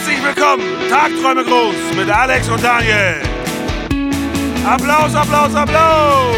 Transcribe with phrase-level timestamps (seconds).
[0.00, 3.20] Herzlich willkommen, Tagträume groß mit Alex und Daniel.
[4.64, 6.36] Applaus, Applaus, Applaus!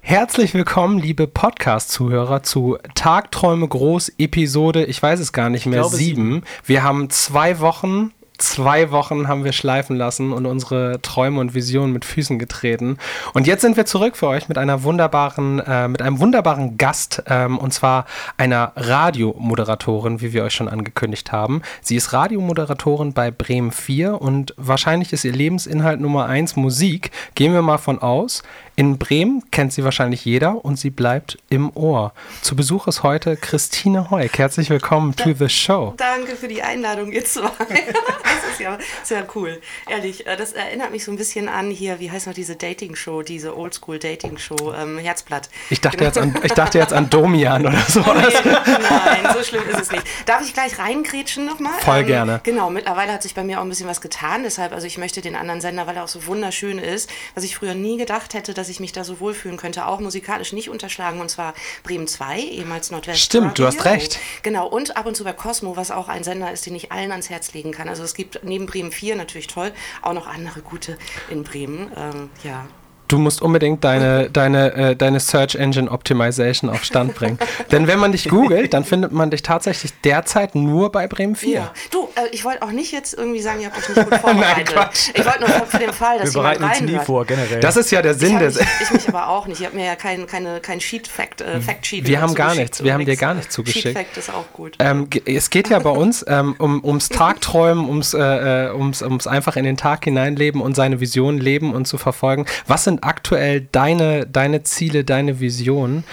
[0.00, 5.94] Herzlich willkommen, liebe Podcast-Zuhörer, zu Tagträume groß Episode, ich weiß es gar nicht mehr, glaube,
[5.94, 6.42] sieben.
[6.64, 11.92] Wir haben zwei Wochen zwei Wochen haben wir schleifen lassen und unsere Träume und Visionen
[11.92, 12.98] mit Füßen getreten.
[13.34, 17.22] Und jetzt sind wir zurück für euch mit einer wunderbaren, äh, mit einem wunderbaren Gast,
[17.26, 18.06] ähm, und zwar
[18.36, 21.62] einer Radiomoderatorin, wie wir euch schon angekündigt haben.
[21.80, 27.10] Sie ist Radiomoderatorin bei Bremen 4 und wahrscheinlich ist ihr Lebensinhalt Nummer 1 Musik.
[27.34, 28.42] Gehen wir mal von aus.
[28.78, 32.12] In Bremen kennt sie wahrscheinlich jeder und sie bleibt im Ohr.
[32.42, 34.36] Zu Besuch ist heute Christine Heuk.
[34.36, 35.94] Herzlich willkommen to the show.
[35.96, 37.48] Danke für die Einladung, ihr zwei.
[37.58, 39.62] das ist ja sehr cool.
[39.88, 43.22] Ehrlich, äh, das erinnert mich so ein bisschen an hier, wie heißt noch diese Dating-Show,
[43.22, 45.48] diese Oldschool-Dating-Show, ähm, Herzblatt.
[45.70, 48.00] Ich dachte, jetzt an, ich dachte jetzt an Domian oder so.
[48.00, 48.06] Nee,
[48.44, 50.04] nein, so schlimm ist es nicht.
[50.26, 51.80] Darf ich gleich reingrätschen nochmal?
[51.80, 52.40] Voll gerne.
[52.42, 54.42] Genau, mittlerweile hat sich bei mir auch ein bisschen was getan.
[54.42, 57.56] Deshalb, also ich möchte den anderen Sender, weil er auch so wunderschön ist, was ich
[57.56, 61.20] früher nie gedacht hätte, dass ich mich da so wohlfühlen könnte, auch musikalisch nicht unterschlagen.
[61.20, 63.20] Und zwar Bremen 2, ehemals Nordwest.
[63.20, 64.18] Stimmt, du hast recht.
[64.42, 67.10] Genau, und ab und zu bei Cosmo, was auch ein Sender ist, den ich allen
[67.10, 67.88] ans Herz legen kann.
[67.88, 69.72] Also es gibt neben Bremen 4 natürlich toll,
[70.02, 70.98] auch noch andere gute
[71.30, 71.90] in Bremen.
[71.96, 72.66] Ähm, ja,
[73.08, 77.38] Du musst unbedingt deine, deine, äh, deine Search Engine Optimization auf Stand bringen.
[77.70, 81.54] Denn wenn man dich googelt, dann findet man dich tatsächlich derzeit nur bei Bremen 4.
[81.54, 81.72] Ja.
[81.90, 84.74] Du, äh, ich wollte auch nicht jetzt irgendwie sagen, ihr habt euch nicht gut vorbereitet.
[84.74, 85.10] Quatsch.
[85.14, 87.60] ich wollte nur für den Fall, dass Wir bereiten jemand uns nie vor, generell.
[87.60, 88.58] Das ist ja der Ich, Sinn hab des.
[88.58, 89.60] mich, ich mich aber auch nicht.
[89.60, 92.82] Ich habe mir ja kein, keine, kein Sheet-Fact, äh, Fact-Sheet Wir haben gar nichts.
[92.82, 93.84] Wir haben dir gar nichts zugeschickt.
[93.84, 94.76] Sheet-Fact ist auch gut.
[94.80, 99.26] Ähm, es geht ja bei uns ähm, um, ums Tagträumen, ums, äh, äh, ums, ums
[99.26, 102.46] einfach in den Tag hineinleben und seine Vision leben und zu verfolgen.
[102.66, 106.04] Was sind aktuell deine, deine Ziele, deine Visionen,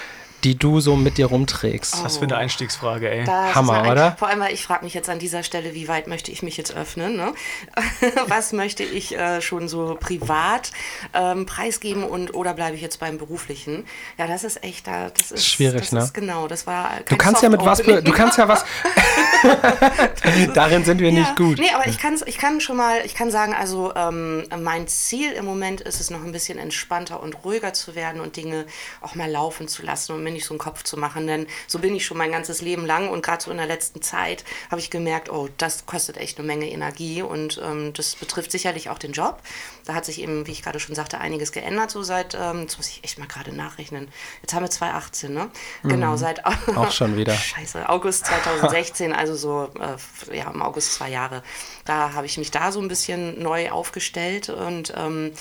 [0.43, 2.03] die du so mit dir rumträgst?
[2.03, 3.23] Was für eine Einstiegsfrage, ey.
[3.25, 4.15] Das Hammer, oder?
[4.17, 6.57] Vor allem, weil ich frage mich jetzt an dieser Stelle, wie weit möchte ich mich
[6.57, 7.15] jetzt öffnen?
[7.15, 7.33] Ne?
[8.27, 10.71] Was möchte ich äh, schon so privat
[11.13, 13.85] ähm, preisgeben und oder bleibe ich jetzt beim beruflichen?
[14.17, 15.99] Ja, das ist echt, da- das ist Schwierig, das ne?
[15.99, 16.91] Ist genau, das war.
[17.07, 18.65] Du kannst ja mit was, du kannst ja was.
[20.53, 21.35] Darin sind wir nicht Ja.
[21.35, 21.59] gut.
[21.59, 25.31] Nee, aber ich, kann's, ich kann schon mal, ich kann sagen, also ähm, mein Ziel
[25.33, 28.65] im Moment ist es noch ein bisschen entspannter und ruhiger zu werden und Dinge
[29.01, 31.27] auch mal laufen zu lassen und mir nicht so einen Kopf zu machen.
[31.27, 34.01] Denn so bin ich schon mein ganzes Leben lang und gerade so in der letzten
[34.01, 38.51] Zeit habe ich gemerkt, oh, das kostet echt eine Menge Energie und ähm, das betrifft
[38.51, 39.41] sicherlich auch den Job.
[39.85, 42.77] Da hat sich eben, wie ich gerade schon sagte, einiges geändert, so seit, ähm, jetzt
[42.77, 44.07] muss ich echt mal gerade nachrechnen.
[44.41, 45.49] Jetzt haben wir 2018, ne?
[45.83, 46.77] Genau, seit Mhm.
[46.77, 47.35] Auch schon wieder.
[47.35, 51.43] Scheiße, August 2016, also so äh, ja, im August zwei Jahre.
[51.85, 55.31] Da habe ich mich da so ein bisschen neu aufgestellt und ähm,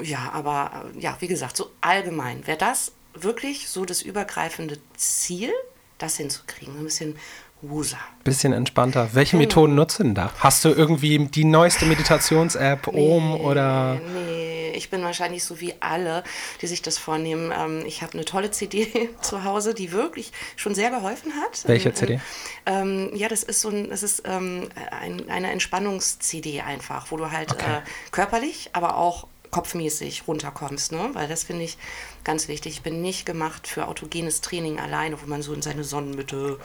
[0.00, 5.50] ja, aber äh, ja, wie gesagt, so allgemein wäre das wirklich so das übergreifende Ziel,
[5.98, 7.16] das hinzukriegen, ein bisschen
[7.60, 7.98] Wusa.
[8.22, 9.10] Bisschen entspannter.
[9.14, 10.30] Welche Methoden nutzt du denn da?
[10.38, 14.00] Hast du irgendwie die neueste Meditations-App, Om oder.
[14.14, 16.22] Nee, ich bin wahrscheinlich so wie alle,
[16.62, 17.52] die sich das vornehmen.
[17.52, 21.66] Ähm, ich habe eine tolle CD zu Hause, die wirklich schon sehr geholfen hat.
[21.66, 22.20] Welche Ähm, CD?
[22.66, 27.32] Ähm, ja, das ist so ein, das ist ähm, ein, eine Entspannungs-CD einfach, wo du
[27.32, 27.78] halt Okay.
[27.78, 27.80] äh,
[28.12, 31.10] körperlich, aber auch kopfmäßig runterkommst, ne?
[31.14, 31.76] Weil das finde ich
[32.24, 32.74] ganz wichtig.
[32.74, 36.58] Ich bin nicht gemacht für autogenes Training alleine, wo man so in seine Sonnenmitte.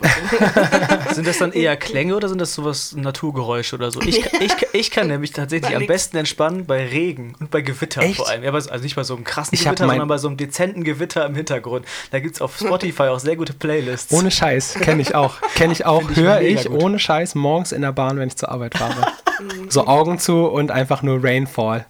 [1.12, 4.00] Sind das dann eher Klänge oder sind das sowas Naturgeräusche oder so?
[4.00, 8.16] Ich, ich, ich kann nämlich tatsächlich am besten entspannen bei Regen und bei Gewitter Echt?
[8.16, 8.42] vor allem.
[8.42, 11.26] Ja, also nicht bei so einem krassen Ich Gewitter, sondern bei so einem dezenten Gewitter
[11.26, 11.84] im Hintergrund.
[12.12, 14.12] Da gibt es auf Spotify auch sehr gute Playlists.
[14.14, 15.40] Ohne Scheiß, kenne ich auch.
[15.54, 18.28] Kenne ich auch, Find ich höre mega ich ohne Scheiß morgens in der Bahn, wenn
[18.28, 19.06] ich zur Arbeit fahre.
[19.68, 21.86] so Augen zu und einfach nur Rainfall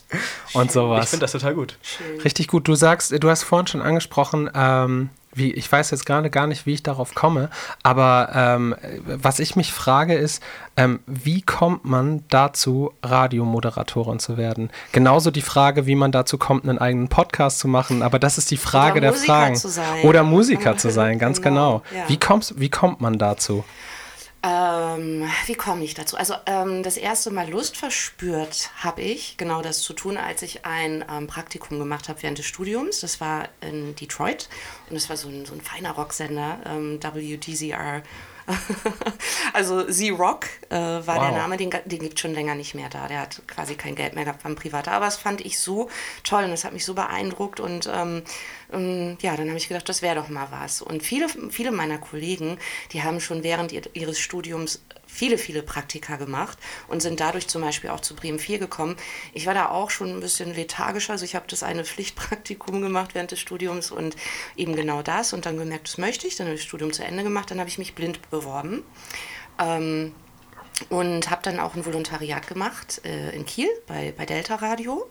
[0.53, 1.11] und ich sowas.
[1.11, 1.77] finde das total gut.
[2.25, 2.69] Richtig gut.
[2.69, 6.67] Du sagst, du hast vorhin schon angesprochen, ähm, wie, ich weiß jetzt gerade gar nicht,
[6.67, 7.51] wie ich darauf komme,
[7.83, 10.43] aber ähm, was ich mich frage ist,
[10.77, 14.71] ähm, wie kommt man dazu, Radiomoderatorin zu werden?
[14.93, 18.51] Genauso die Frage, wie man dazu kommt, einen eigenen Podcast zu machen, aber das ist
[18.51, 19.55] die Frage der Musiker Fragen.
[19.57, 20.03] zu sein.
[20.03, 21.51] Oder Musiker zu sein, ganz genau.
[21.51, 22.09] Genau, ja.
[22.09, 23.65] Wie, kommst, wie kommt man dazu?
[24.43, 26.17] Ähm, wie komme ich dazu?
[26.17, 30.65] Also ähm, das erste Mal Lust verspürt habe ich, genau das zu tun, als ich
[30.65, 33.01] ein ähm, Praktikum gemacht habe während des Studiums.
[33.01, 34.49] Das war in Detroit
[34.89, 38.03] und das war so ein, so ein feiner Rocksender, ähm, WDZR.
[39.53, 41.37] also Z-Rock äh, war der Wow.
[41.37, 43.09] Name, den, den gibt schon länger nicht mehr da.
[43.09, 44.89] Der hat quasi kein Geld mehr gehabt beim Privat.
[44.89, 45.89] Aber das fand ich so
[46.25, 48.23] toll und das hat mich so beeindruckt und ähm,
[48.73, 50.83] ähm, ja, dann habe ich gedacht, das wäre doch mal was.
[50.83, 52.59] Und viele, viele meiner Kollegen,
[52.93, 56.59] die haben schon während ihres Studiums viele, viele Praktika gemacht
[56.89, 58.97] und sind dadurch zum Beispiel auch zu Bremen 4 gekommen.
[59.33, 63.15] Ich war da auch schon ein bisschen lethargischer, also ich habe das eine Pflichtpraktikum gemacht
[63.15, 64.17] während des Studiums und
[64.57, 67.05] eben genau das und dann gemerkt, das möchte ich, dann habe ich das Studium zu
[67.05, 68.83] Ende gemacht, dann habe ich mich blind beworben.
[69.59, 70.15] Ähm,
[70.89, 75.11] und habe dann auch ein Volontariat gemacht äh, in Kiel bei, bei Delta Radio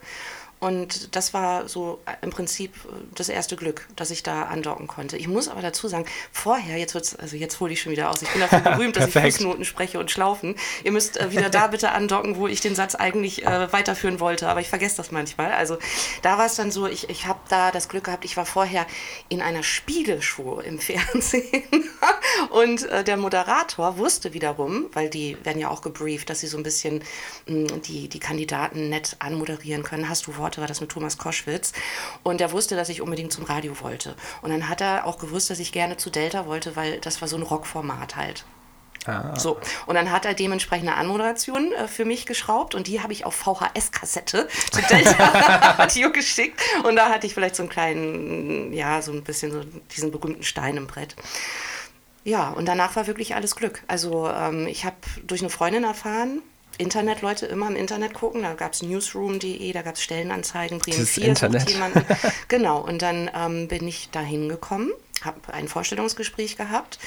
[0.60, 4.88] und das war so äh, im Prinzip äh, das erste Glück, dass ich da andocken
[4.88, 5.16] konnte.
[5.16, 8.22] Ich muss aber dazu sagen, vorher, jetzt wird's, also jetzt hole ich schon wieder aus.
[8.22, 10.56] Ich bin dafür berühmt, dass ich Fußnoten spreche und Schlaufen.
[10.84, 14.50] Ihr müsst äh, wieder da bitte andocken, wo ich den Satz eigentlich äh, weiterführen wollte,
[14.50, 15.54] aber ich vergesse das manchmal.
[15.54, 15.78] Also
[16.24, 18.86] da war es dann so, ich, ich habe da das Glück gehabt, ich war vorher
[19.30, 21.64] in einer Spieleshow im Fernsehen
[22.50, 26.58] und äh, der Moderator wusste wiederum, weil die werden ja auch gebrieft, dass sie so
[26.58, 27.02] ein bisschen
[27.48, 30.10] mh, mm, die, die Kandidaten nett anmoderieren können.
[30.10, 30.50] Hast du Worte?
[30.50, 31.74] Worte war das mit Thomas Koschwitz.
[32.24, 34.16] Und er wusste, dass ich unbedingt zum Radio wollte.
[34.42, 37.28] Und dann hat er auch gewusst, dass ich gerne zu Delta wollte, weil das war
[37.28, 38.46] so ein Rockformat halt.
[39.06, 39.40] Ah.
[39.40, 43.14] So, und dann hat er dementsprechend eine Anmoderation äh, für mich geschraubt und die habe
[43.14, 45.24] ich auf VHS-Kassette zu Delta
[45.78, 46.60] Radio geschickt.
[46.84, 49.62] Und da hatte ich vielleicht so einen kleinen, ja, so ein bisschen so
[49.96, 51.16] diesen berühmten Stein im Brett.
[52.30, 53.82] Ja, und danach war wirklich alles Glück.
[53.88, 56.44] Also ähm, ich habe durch eine Freundin erfahren,
[56.78, 58.44] Internetleute immer im Internet gucken.
[58.44, 61.72] Da gab es newsroom.de, da gab es Stellenanzeigen, Bremen 4 Internet.
[61.72, 62.06] jemanden.
[62.48, 64.92] genau, und dann ähm, bin ich da hingekommen,
[65.24, 67.00] habe ein Vorstellungsgespräch gehabt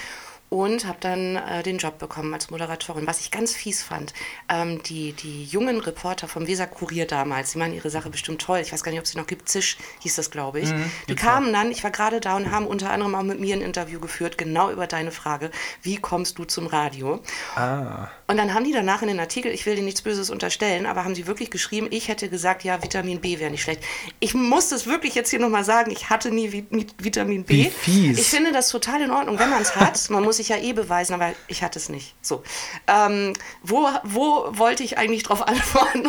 [0.53, 3.07] und habe dann äh, den Job bekommen als Moderatorin.
[3.07, 4.13] Was ich ganz fies fand,
[4.51, 8.59] ähm, die, die jungen Reporter vom Weser Kurier damals, die machen ihre Sache bestimmt toll.
[8.59, 9.49] Ich weiß gar nicht, ob es sie noch gibt.
[9.49, 10.71] Zisch hieß das, glaube ich.
[10.71, 13.57] Mhm, die kamen dann, ich war gerade da und haben unter anderem auch mit mir
[13.57, 15.51] ein Interview geführt, genau über deine Frage,
[15.81, 17.23] wie kommst du zum Radio?
[17.57, 18.09] Ah.
[18.27, 21.05] Und dann haben die danach in den Artikel, ich will dir nichts Böses unterstellen, aber
[21.05, 23.83] haben sie wirklich geschrieben, ich hätte gesagt, ja, Vitamin B wäre nicht schlecht.
[24.21, 26.67] Ich muss das wirklich jetzt hier nochmal sagen, ich hatte nie
[26.99, 27.55] Vitamin B.
[27.55, 28.19] Wie fies.
[28.19, 30.11] Ich finde das total in Ordnung, wenn man es hat.
[30.11, 32.15] Man muss sich ja eh beweisen, aber ich hatte es nicht.
[32.21, 32.43] So.
[32.87, 36.09] Ähm, wo, wo wollte ich eigentlich drauf antworten?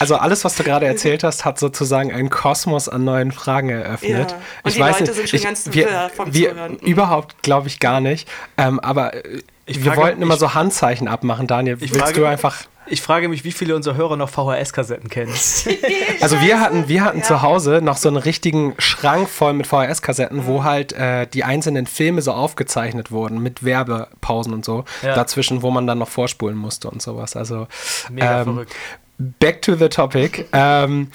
[0.00, 4.30] also alles, was du gerade erzählt hast, hat sozusagen einen Kosmos an neuen Fragen eröffnet.
[4.30, 4.36] Ja.
[4.36, 6.78] Und ich die weiß Leute nicht, sind schon ich, ganz wir, vom wir, Zuhören.
[6.78, 8.28] Überhaupt glaube ich gar nicht.
[8.56, 11.80] Ähm, aber äh, ich wir wollten immer so Handzeichen abmachen, Daniel.
[11.80, 15.32] Willst frage, du einfach ich frage mich, wie viele unserer Hörer noch VHS-Kassetten kennen.
[16.20, 17.24] also wir hatten, wir hatten ja.
[17.24, 20.46] zu Hause noch so einen richtigen Schrank voll mit VHS-Kassetten, mhm.
[20.46, 25.14] wo halt äh, die einzelnen Filme so aufgezeichnet wurden mit Werbepausen und so ja.
[25.14, 27.36] dazwischen, wo man dann noch vorspulen musste und sowas.
[27.36, 27.66] Also
[28.10, 28.74] mega ähm, verrückt.
[29.18, 30.46] Back to the topic.
[30.52, 31.08] ähm,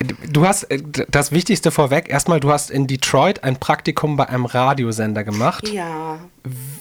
[0.00, 2.08] Du hast äh, das Wichtigste vorweg.
[2.08, 5.68] Erstmal, du hast in Detroit ein Praktikum bei einem Radiosender gemacht.
[5.68, 6.18] Ja.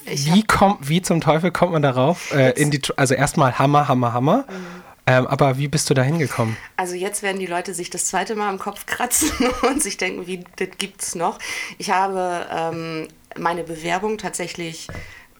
[0.06, 2.33] Wie, kommt, wie zum Teufel kommt man darauf?
[2.33, 4.45] Äh, in Detroit, also erstmal Hammer, Hammer, Hammer.
[4.50, 4.83] Mhm.
[5.06, 6.56] Ähm, aber wie bist du da hingekommen?
[6.77, 9.31] Also jetzt werden die Leute sich das zweite Mal am Kopf kratzen
[9.68, 11.39] und sich denken, wie das gibt's noch.
[11.77, 13.07] Ich habe ähm,
[13.38, 14.88] meine Bewerbung tatsächlich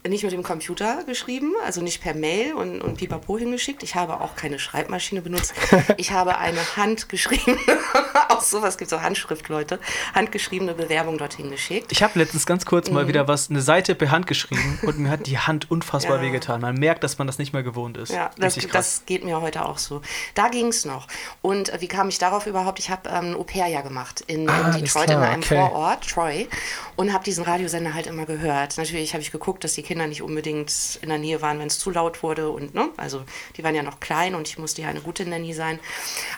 [0.08, 3.84] nicht mit dem Computer geschrieben, also nicht per Mail und, und pipapo hingeschickt.
[3.84, 5.54] Ich habe auch keine Schreibmaschine benutzt.
[5.98, 7.58] Ich habe eine handgeschriebene,
[8.30, 9.80] auch sowas gibt es auch Handschriftleute,
[10.14, 11.92] handgeschriebene Bewerbung dorthin geschickt.
[11.92, 13.10] Ich habe letztens ganz kurz mal mhm.
[13.10, 16.24] wieder was, eine Seite per Hand geschrieben und mir hat die Hand unfassbar ja.
[16.24, 16.62] wehgetan.
[16.62, 18.12] Man merkt, dass man das nicht mehr gewohnt ist.
[18.12, 20.02] Ja, das, das geht mir heute auch so.
[20.34, 21.08] Da ging es noch.
[21.42, 22.80] Und äh, wie kam ich darauf überhaupt?
[22.80, 25.56] Ich habe ähm, Au-pair-Jahr gemacht in, ah, in Detroit, in einem okay.
[25.56, 26.48] Vorort, Troy,
[26.96, 28.78] und habe diesen Radiosender halt immer gehört.
[28.78, 31.68] Natürlich habe ich geguckt, dass die Kinder Kinder nicht unbedingt in der Nähe waren, wenn
[31.68, 32.50] es zu laut wurde.
[32.50, 33.24] Und ne, also
[33.58, 35.80] die waren ja noch klein und ich musste ja eine gute Nanny sein.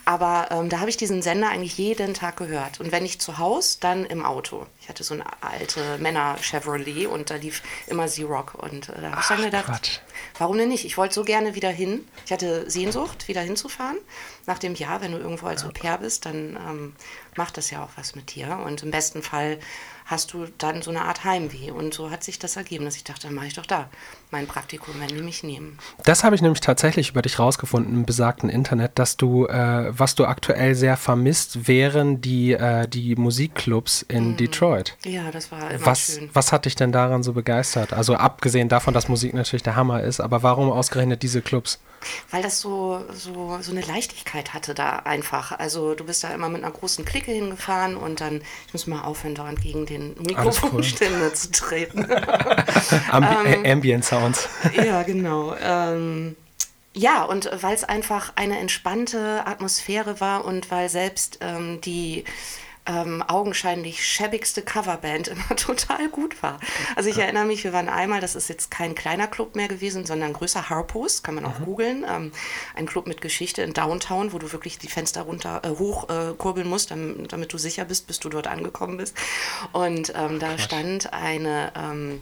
[0.03, 2.81] Aber ähm, da habe ich diesen Sender eigentlich jeden Tag gehört.
[2.81, 4.65] Und wenn nicht zu Hause, dann im Auto.
[4.81, 8.55] Ich hatte so eine alte Männer Chevrolet und da lief immer Z-Rock.
[8.55, 9.99] Und äh, da habe ich dann gedacht, Quatsch.
[10.37, 10.85] Warum denn nicht?
[10.85, 12.07] Ich wollte so gerne wieder hin.
[12.25, 13.97] Ich hatte Sehnsucht, wieder hinzufahren.
[14.45, 16.95] Nach dem Jahr, wenn du irgendwo als Au pair bist, dann ähm,
[17.35, 18.59] macht das ja auch was mit dir.
[18.65, 19.59] Und im besten Fall
[20.05, 21.71] hast du dann so eine Art Heimweh.
[21.71, 23.89] Und so hat sich das ergeben, dass ich dachte, dann mache ich doch da
[24.35, 25.77] mein Praktikum, wenn die mich nehmen.
[26.03, 30.15] Das habe ich nämlich tatsächlich über dich rausgefunden im besagten Internet, dass du, äh, was
[30.15, 34.37] du aktuell sehr vermisst, wären die, äh, die Musikclubs in mhm.
[34.37, 34.97] Detroit.
[35.05, 36.29] Ja, das war immer was, schön.
[36.33, 37.93] Was hat dich denn daran so begeistert?
[37.93, 41.79] Also abgesehen davon, dass Musik natürlich der Hammer ist, aber warum ausgerechnet diese Clubs?
[42.31, 45.51] Weil das so, so, so eine Leichtigkeit hatte da einfach.
[45.57, 49.03] Also du bist da immer mit einer großen Clique hingefahren und dann, ich muss mal
[49.03, 51.33] aufhören, dauernd gegen den Mikrofonständer cool.
[51.33, 52.05] zu treten.
[53.11, 54.47] Ambi ähm, Ambient Sounds.
[54.73, 55.55] ja, genau.
[55.61, 56.35] Ähm,
[56.93, 62.23] ja, und weil es einfach eine entspannte Atmosphäre war und weil selbst ähm, die
[62.85, 66.59] ähm, augenscheinlich schäbigste Coverband immer total gut war.
[66.95, 70.05] Also ich erinnere mich, wir waren einmal, das ist jetzt kein kleiner Club mehr gewesen,
[70.05, 72.05] sondern ein größer Harpos, kann man auch googeln.
[72.07, 72.31] Ähm,
[72.75, 76.63] ein Club mit Geschichte in Downtown, wo du wirklich die Fenster runter äh, hoch äh,
[76.63, 79.15] musst, damit, damit, du sicher bist, bis du dort angekommen bist.
[79.71, 82.21] Und ähm, da stand eine ähm,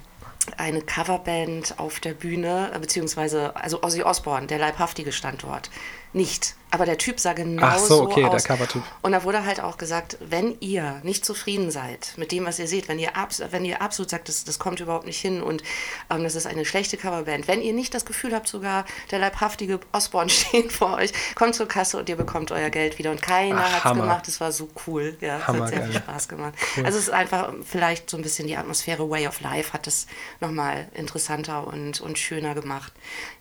[0.57, 5.69] eine Coverband auf der Bühne, äh, beziehungsweise also Ozzy Osbourne, der leibhaftige Standort
[6.11, 6.55] nicht.
[6.73, 8.31] Aber der Typ sah genau Ach so, okay, aus.
[8.31, 8.81] der Covertyp.
[9.03, 12.67] Und da wurde halt auch gesagt, wenn ihr nicht zufrieden seid mit dem, was ihr
[12.67, 15.61] seht, wenn ihr, abs wenn ihr absolut sagt, das, das kommt überhaupt nicht hin und
[16.09, 19.81] ähm, das ist eine schlechte Coverband, wenn ihr nicht das Gefühl habt, sogar der leibhaftige
[19.91, 23.11] Osborne steht vor euch, kommt zur Kasse und ihr bekommt euer Geld wieder.
[23.11, 24.27] Und keiner hat es gemacht.
[24.27, 25.15] Es war so cool.
[25.21, 25.91] Ja, es Hammer, hat sehr geil.
[25.91, 26.55] viel Spaß gemacht.
[26.77, 30.07] Also es ist einfach vielleicht so ein bisschen die Atmosphäre Way of Life hat es
[30.39, 32.91] nochmal interessanter und, und schöner gemacht.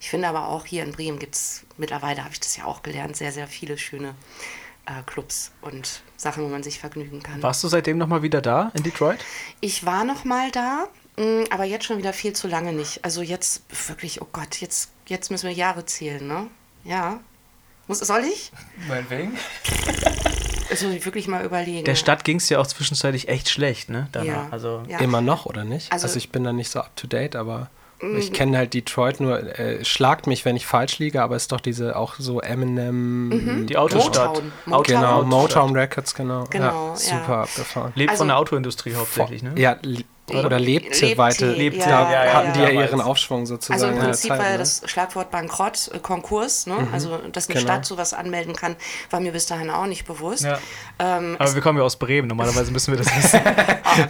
[0.01, 2.83] Ich finde aber auch hier in Bremen gibt es, mittlerweile habe ich das ja auch
[2.83, 4.17] gelernt, sehr, sehr viele schöne
[4.87, 7.41] äh, Clubs und Sachen, wo man sich vergnügen kann.
[7.41, 9.21] Warst du seitdem nochmal wieder da in Detroit?
[9.61, 13.05] Ich war noch mal da, mh, aber jetzt schon wieder viel zu lange nicht.
[13.05, 16.49] Also jetzt wirklich, oh Gott, jetzt, jetzt müssen wir Jahre zählen, ne?
[16.83, 17.21] Ja.
[17.87, 18.51] Muss, soll ich?
[18.89, 19.39] Meinetwegen.
[20.69, 21.85] Das muss ich wirklich mal überlegen.
[21.85, 24.09] Der Stadt ging es ja auch zwischenzeitlich echt schlecht, ne?
[24.11, 24.27] Danach.
[24.27, 24.49] Ja.
[24.51, 24.99] Also, Ja.
[24.99, 25.93] Immer noch, oder nicht?
[25.93, 27.71] Also, Also- ich bin da nicht so up to date, aber
[28.19, 31.61] ich kenne halt Detroit nur, äh, schlagt mich, wenn ich falsch liege, aber ist doch
[31.61, 33.67] diese auch so Eminem.
[33.69, 34.29] Die Autostadt.
[34.35, 34.53] Motown.
[34.67, 34.83] Motown.
[34.85, 35.77] Genau, Motown.
[35.77, 36.45] Records, genau.
[36.51, 37.43] Genau, ja, super ja.
[37.43, 37.93] abgefahren.
[37.95, 39.53] Lebt Also- von der Autoindustrie hauptsächlich, ne?
[39.57, 39.77] Ja,
[40.31, 41.47] oder lebte, Lebte, weiter.
[41.49, 43.83] Lebte, da ja, ja, hatten ja, die ja ihren Aufschwung sozusagen.
[43.83, 44.59] Also im Prinzip Zeit, war ja ne?
[44.59, 46.89] das Schlagwort Bankrott, äh, Konkurs, ne?
[46.93, 47.73] Also dass eine Genau.
[47.73, 48.77] Stadt sowas anmelden kann,
[49.11, 50.45] war mir bis dahin auch nicht bewusst.
[50.45, 50.59] Ja.
[51.01, 53.41] Ähm, Aber wir kommen ja aus Bremen, normalerweise müssen wir das wissen.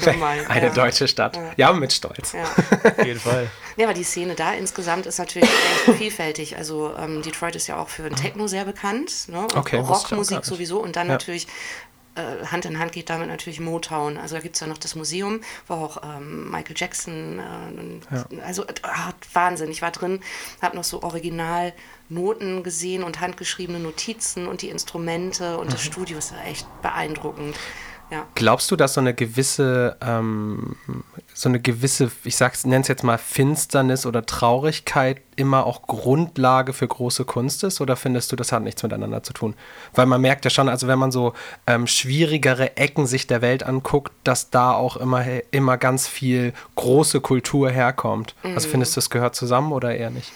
[0.05, 0.73] gemein, Eine ja.
[0.73, 1.39] deutsche Stadt.
[1.57, 2.33] Ja, mit Stolz.
[2.33, 2.43] Ja.
[2.99, 3.49] Auf jeden Fall.
[3.77, 5.49] Ja, aber die Szene da insgesamt ist natürlich
[5.87, 6.57] echt vielfältig.
[6.59, 9.41] Also ähm, Detroit ist ja auch für den Techno sehr bekannt, ne?
[9.41, 11.15] Und Okay, Rockmusik sowieso und dann Ja.
[11.15, 11.47] natürlich
[12.15, 14.19] äh, Hand in Hand geht damit natürlich Motown.
[14.19, 18.43] Also da gibt es ja noch das Museum, wo auch ähm, Michael Jackson, äh, und-
[18.45, 19.71] also äh, ah, Wahnsinn.
[19.71, 20.21] Ich war drin,
[20.61, 21.73] habe noch so original
[22.09, 25.71] Noten gesehen und handgeschriebene Notizen und die Instrumente und Mhm.
[25.71, 27.57] das Studio ist ja echt beeindruckend.
[28.13, 28.27] Ja.
[28.35, 30.77] Glaubst du, dass so eine gewisse, ähm,
[31.33, 36.87] so eine gewisse, ich sag's, nenn's jetzt mal Finsternis oder Traurigkeit immer auch Grundlage für
[36.87, 37.81] große Kunst ist?
[37.81, 39.55] Oder findest du, das hat nichts miteinander zu tun?
[39.95, 41.33] Weil man merkt ja schon, also wenn man so
[41.67, 47.23] ähm, schwierigere Ecken sich der Welt anguckt, dass da auch immer, immer ganz viel große
[47.23, 48.35] Kultur herkommt.
[48.43, 50.31] Also findest du, es gehört zusammen oder eher nicht?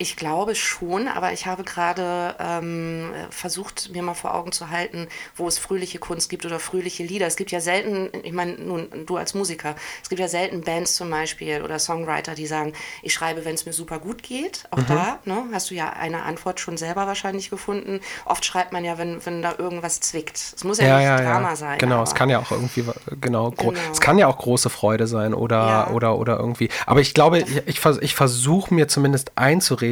[0.00, 5.08] Ich glaube schon, aber ich habe gerade ähm, versucht, mir mal vor Augen zu halten,
[5.34, 7.26] wo es fröhliche Kunst gibt oder fröhliche Lieder.
[7.26, 10.94] Es gibt ja selten, ich meine, nun, du als Musiker, es gibt ja selten Bands
[10.94, 14.66] zum Beispiel oder Songwriter, die sagen, ich schreibe, wenn es mir super gut geht.
[14.70, 17.98] Auch da ne, hast du ja eine Antwort schon selber wahrscheinlich gefunden.
[18.24, 20.36] Oft schreibt man ja, wenn, wenn da irgendwas zwickt.
[20.36, 21.78] Es muss ja, nicht Drama sein.
[21.78, 22.84] Genau, es kann ja auch irgendwie,
[23.20, 23.72] genau, Genau.
[23.90, 25.90] es kann ja auch große Freude sein oder, Ja.
[25.90, 26.68] oder, oder irgendwie.
[26.86, 29.87] Aber ich glaube, ich, ich, vers ich versuche mir zumindest einzureden,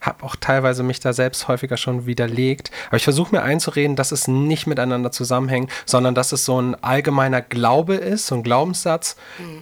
[0.00, 4.12] habe auch teilweise mich da selbst häufiger schon widerlegt, aber ich versuche mir einzureden, dass
[4.12, 9.16] es nicht miteinander zusammenhängt, sondern dass es so ein allgemeiner Glaube ist, so ein Glaubenssatz,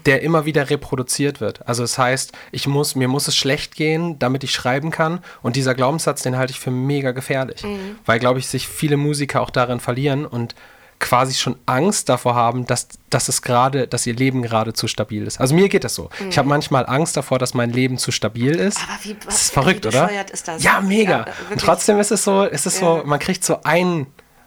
[0.07, 1.67] der immer wieder reproduziert wird.
[1.67, 5.21] Also das heißt, ich muss, mir muss es schlecht gehen, damit ich schreiben kann.
[5.43, 7.65] Und dieser Glaubenssatz, den halte ich für mega gefährlich,
[8.05, 10.27] weil, glaube ich, sich viele Musiker auch darin verlieren.
[10.27, 10.55] Und
[11.01, 15.27] quasi schon Angst davor haben, dass, dass es gerade, dass ihr Leben gerade zu stabil
[15.27, 15.41] ist.
[15.41, 16.09] Also mir geht das so.
[16.31, 18.79] Ich habe manchmal Angst davor, dass mein Leben zu stabil ist.
[18.79, 20.09] Aber wie- das was- ist verrückt, oder?
[20.33, 20.63] ist das?
[20.63, 21.19] Ja, mega.
[21.21, 23.03] Ja, Und trotzdem ist es so, ist es so, Ja.
[23.05, 24.07] man kriegt so ein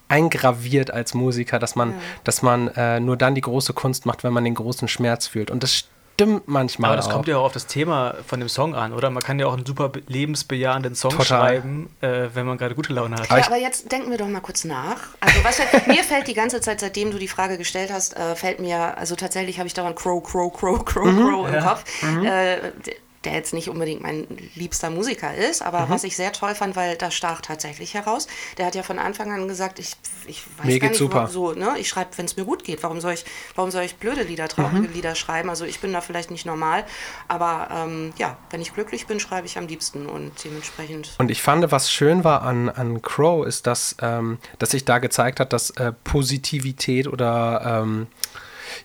[0.10, 4.32] eingraviert als Musiker, dass man, dass man äh, nur dann die große Kunst macht, wenn
[4.34, 5.52] man den großen Schmerz fühlt.
[5.52, 5.84] Und das
[6.18, 7.12] stimmt manchmal Aber das auch.
[7.12, 9.12] kommt ja auch auf das Thema von dem Song an, oder?
[9.12, 11.26] Man kann ja auch einen super be- lebensbejahenden Song Total.
[11.26, 13.30] schreiben, äh, wenn man gerade gute Laune hat.
[13.30, 14.98] Aber Ja, aber jetzt denken wir doch mal kurz nach.
[15.20, 18.60] Also was mir fällt die ganze Zeit, seitdem du die Frage gestellt hast, äh, fällt
[18.60, 21.20] mir, also tatsächlich habe ich daran Crow, Crow, Crow, Crow, Mhm.
[21.30, 21.84] Crow im Kopf.
[22.04, 25.90] Äh, d- der jetzt nicht unbedingt mein liebster Musiker ist, aber Mhm.
[25.90, 28.28] was ich sehr toll fand, weil da stach tatsächlich heraus.
[28.58, 29.94] Der hat ja von Anfang an gesagt, ich,
[30.28, 31.28] ich weiß Mir gar nicht, super.
[31.28, 31.76] so, ne?
[31.78, 32.84] Ich schreibe, wenn es mir gut geht.
[32.84, 34.50] Warum soll ich, warum soll ich blöde Lieder, Mhm.
[34.50, 35.50] traurige Lieder schreiben?
[35.50, 36.86] Also ich bin da vielleicht nicht normal,
[37.28, 41.16] aber ähm, ja, wenn ich glücklich bin, schreibe ich am liebsten und dementsprechend.
[41.18, 45.00] Und ich fand, was schön war an, an Crow, ist, dass, ähm, dass sich da
[45.00, 48.08] gezeigt hat, dass äh, Positivität oder ähm,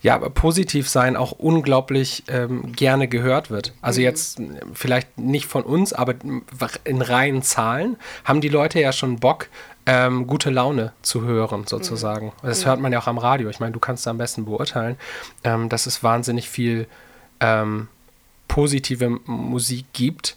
[0.00, 3.72] ja, aber positiv sein auch unglaublich ähm, gerne gehört wird.
[3.80, 6.14] Also jetzt äh, vielleicht nicht von uns, aber
[6.84, 9.48] in reinen Zahlen haben die Leute ja schon Bock,
[9.84, 12.32] ähm, gute Laune zu hören, sozusagen.
[12.42, 13.48] Das hört man ja auch am Radio.
[13.50, 14.96] Ich meine, du kannst da am besten beurteilen.
[15.42, 16.86] Ähm, das ist wahnsinnig viel
[17.40, 17.88] ähm,
[18.52, 20.36] positive Musik gibt,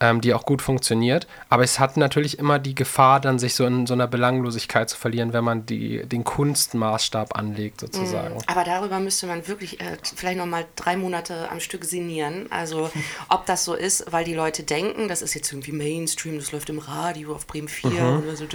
[0.00, 1.28] ähm, die auch gut funktioniert.
[1.48, 4.96] Aber es hat natürlich immer die Gefahr, dann sich so in so einer Belanglosigkeit zu
[4.98, 8.36] verlieren, wenn man die, den Kunstmaßstab anlegt, sozusagen.
[8.48, 12.50] Aber darüber müsste man wirklich äh, vielleicht noch mal drei Monate am Stück sinnieren.
[12.50, 12.90] Also
[13.28, 16.68] ob das so ist, weil die Leute denken, das ist jetzt irgendwie Mainstream, das läuft
[16.68, 17.90] im Radio auf Bremen 4
[18.24, 18.46] oder so.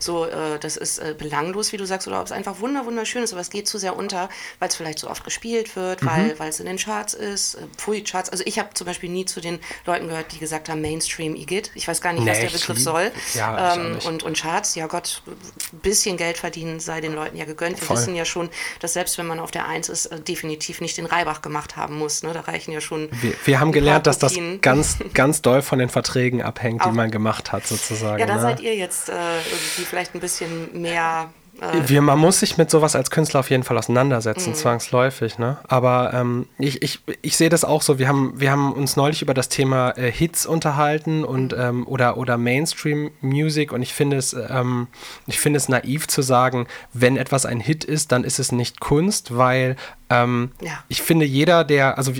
[0.00, 3.22] So, äh, das ist äh, belanglos, wie du sagst, oder ob es einfach wunder wunderschön
[3.22, 6.38] ist, aber es geht zu sehr unter, weil es vielleicht so oft gespielt wird, weil
[6.38, 8.28] weil es in den Charts ist, äh, Pfui Charts.
[8.28, 11.70] Also ich habe zum Beispiel nie zu den Leuten gehört, die gesagt haben Mainstream Igitt.
[11.74, 13.12] Ich weiß gar nicht, was Nee, der ich Begriff lieb- soll.
[13.34, 17.44] Ja, ähm, und, und Charts, ja Gott, ein bisschen Geld verdienen sei den Leuten ja
[17.44, 17.80] gegönnt.
[17.80, 17.96] Wir Voll.
[17.96, 21.06] wissen ja schon, dass selbst wenn man auf der Eins ist, äh, definitiv nicht den
[21.06, 22.22] Reibach gemacht haben muss.
[22.22, 22.32] Ne?
[22.32, 23.08] Da reichen ja schon.
[23.20, 27.10] Wir, wir haben gelernt, dass das ganz, ganz doll von den Verträgen abhängt, die man
[27.10, 28.18] gemacht hat, sozusagen.
[28.18, 28.40] Ja, da ne?
[28.40, 31.30] seid ihr jetzt äh, irgendwie vielleicht ein bisschen mehr.
[31.60, 33.78] Äh, Wir, man muss sich mit sowas als Künstler auf jeden Fall Mhm.
[33.80, 35.38] auseinandersetzen, zwangsläufig.
[35.38, 35.58] Ne?
[35.68, 37.98] Aber ähm, ich, ich, ich sehe das auch so.
[37.98, 41.58] Wir haben, wir haben uns neulich über das Thema äh, Hits unterhalten und Mhm.
[41.60, 44.86] ähm, oder, oder Mainstream-Music und ich finde es, ähm,
[45.26, 48.80] ich finde es naiv zu sagen, wenn etwas ein Hit ist, dann ist es nicht
[48.80, 49.76] Kunst, weil
[50.08, 50.72] ähm, Ja.
[50.88, 52.12] ich finde jeder, der, also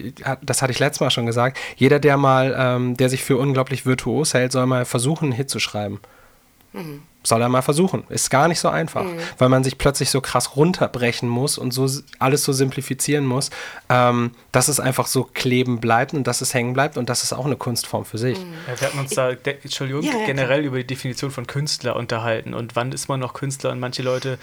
[0.42, 3.86] das hatte ich letztes Mal schon gesagt, jeder, der mal, ähm, der sich für unglaublich
[3.86, 6.00] virtuos hält, soll mal versuchen, einen Hit zu schreiben.
[7.22, 8.04] Soll er mal versuchen.
[8.08, 9.04] Ist gar nicht so einfach,
[9.38, 11.86] weil man sich plötzlich so krass runterbrechen muss und so
[12.18, 13.50] alles so simplifizieren muss,
[13.90, 17.34] ähm, dass es einfach so kleben bleibt und dass es hängen bleibt und das ist
[17.34, 18.38] auch eine Kunstform für sich.
[18.38, 21.94] Ja, wir hatten uns da, de, Entschuldigung, Ja, ja, generell über die Definition von Künstler
[21.96, 24.38] unterhalten und wann ist man noch Künstler und manche Leute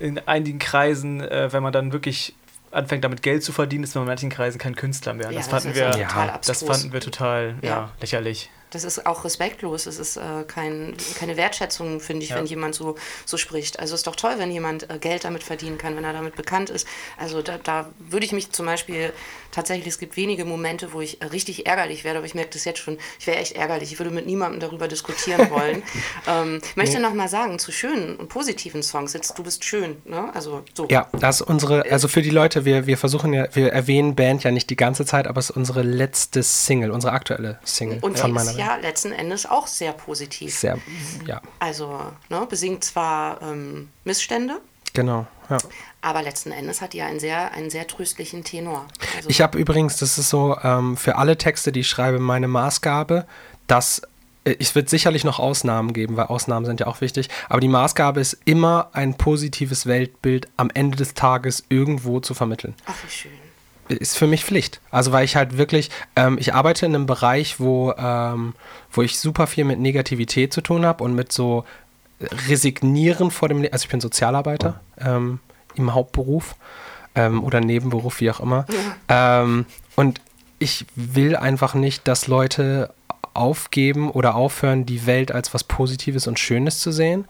[0.00, 2.34] in einigen Kreisen, äh, wenn man dann wirklich
[2.72, 5.30] anfängt damit Geld zu verdienen, ist man in manchen Kreisen kein Künstler mehr.
[5.30, 7.68] Ja, das, das fanden wir, das fanden wir total ja.
[7.68, 7.90] Ja.
[8.00, 8.50] lächerlich.
[8.70, 9.86] Das ist auch respektlos.
[9.86, 12.36] Es ist äh, kein, keine Wertschätzung, finde ich, Ja.
[12.36, 12.96] wenn jemand so,
[13.26, 13.78] so spricht.
[13.80, 16.36] Also es ist doch toll, wenn jemand äh, Geld damit verdienen kann, wenn er damit
[16.36, 16.86] bekannt ist.
[17.18, 19.12] Also da, da würde ich mich zum Beispiel
[19.50, 22.78] tatsächlich, es gibt wenige Momente, wo ich richtig ärgerlich werde, aber ich merke das jetzt
[22.78, 23.92] schon, ich wäre echt ärgerlich.
[23.92, 25.82] Ich würde mit niemandem darüber diskutieren wollen.
[26.26, 29.96] ähm, ich möchte noch mal sagen, zu schönen und positiven Songs, jetzt du bist schön,
[30.04, 30.30] ne?
[30.34, 30.86] Also so.
[30.90, 34.44] Ja, das ist unsere, also für die Leute, wir, wir versuchen ja, wir erwähnen Band
[34.44, 38.18] ja nicht die ganze Zeit, aber es ist unsere letzte Single, unsere aktuelle Single Und
[38.18, 40.56] von meiner ist ja letzten Endes auch sehr positiv.
[40.56, 40.78] Sehr,
[41.26, 44.60] ja, Also, ne, besingt zwar ähm, Missstände,
[44.92, 45.58] genau, ja.
[46.00, 48.86] aber letzten Endes hat die ja einen sehr, einen sehr tröstlichen Tenor.
[49.16, 52.48] Also, Ich habe übrigens, das ist so, ähm, für alle Texte, die ich schreibe, meine
[52.48, 53.26] Maßgabe,
[53.66, 54.02] dass
[54.44, 57.68] äh, es wird sicherlich noch Ausnahmen geben, weil Ausnahmen sind ja auch wichtig, aber die
[57.68, 62.74] Maßgabe ist immer ein positives Weltbild am Ende des Tages irgendwo zu vermitteln.
[62.86, 63.30] ach, wie schön.
[63.88, 64.80] ist für mich Pflicht.
[64.90, 68.54] Also weil ich halt wirklich, ähm, ich arbeite in einem Bereich, wo, ähm,
[68.90, 71.64] wo ich super viel mit Negativität zu tun habe und mit so
[72.48, 75.40] Resignieren vor dem, Le also ich bin Sozialarbeiter ähm,
[75.74, 76.54] im Hauptberuf
[77.14, 78.66] ähm, oder Nebenberuf, wie auch immer.
[79.08, 80.20] Ähm, und
[80.58, 82.92] ich will einfach nicht, dass Leute
[83.32, 87.26] aufgeben oder aufhören, die Welt als was Positives und Schönes zu sehen.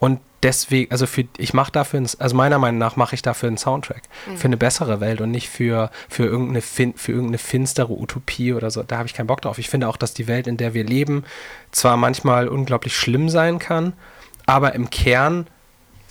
[0.00, 3.46] Und deswegen, also für, ich mache dafür, einen- also meiner Meinung nach mache ich dafür
[3.46, 4.02] einen Soundtrack.
[4.36, 8.70] Für eine bessere Welt und nicht für, für, irgendeine, fin, für irgendeine finstere Utopie oder
[8.70, 8.82] so.
[8.82, 9.58] Da habe ich keinen Bock drauf.
[9.58, 11.24] Ich finde auch, dass die Welt, in der wir leben,
[11.70, 13.92] zwar manchmal unglaublich schlimm sein kann,
[14.46, 15.46] aber im Kern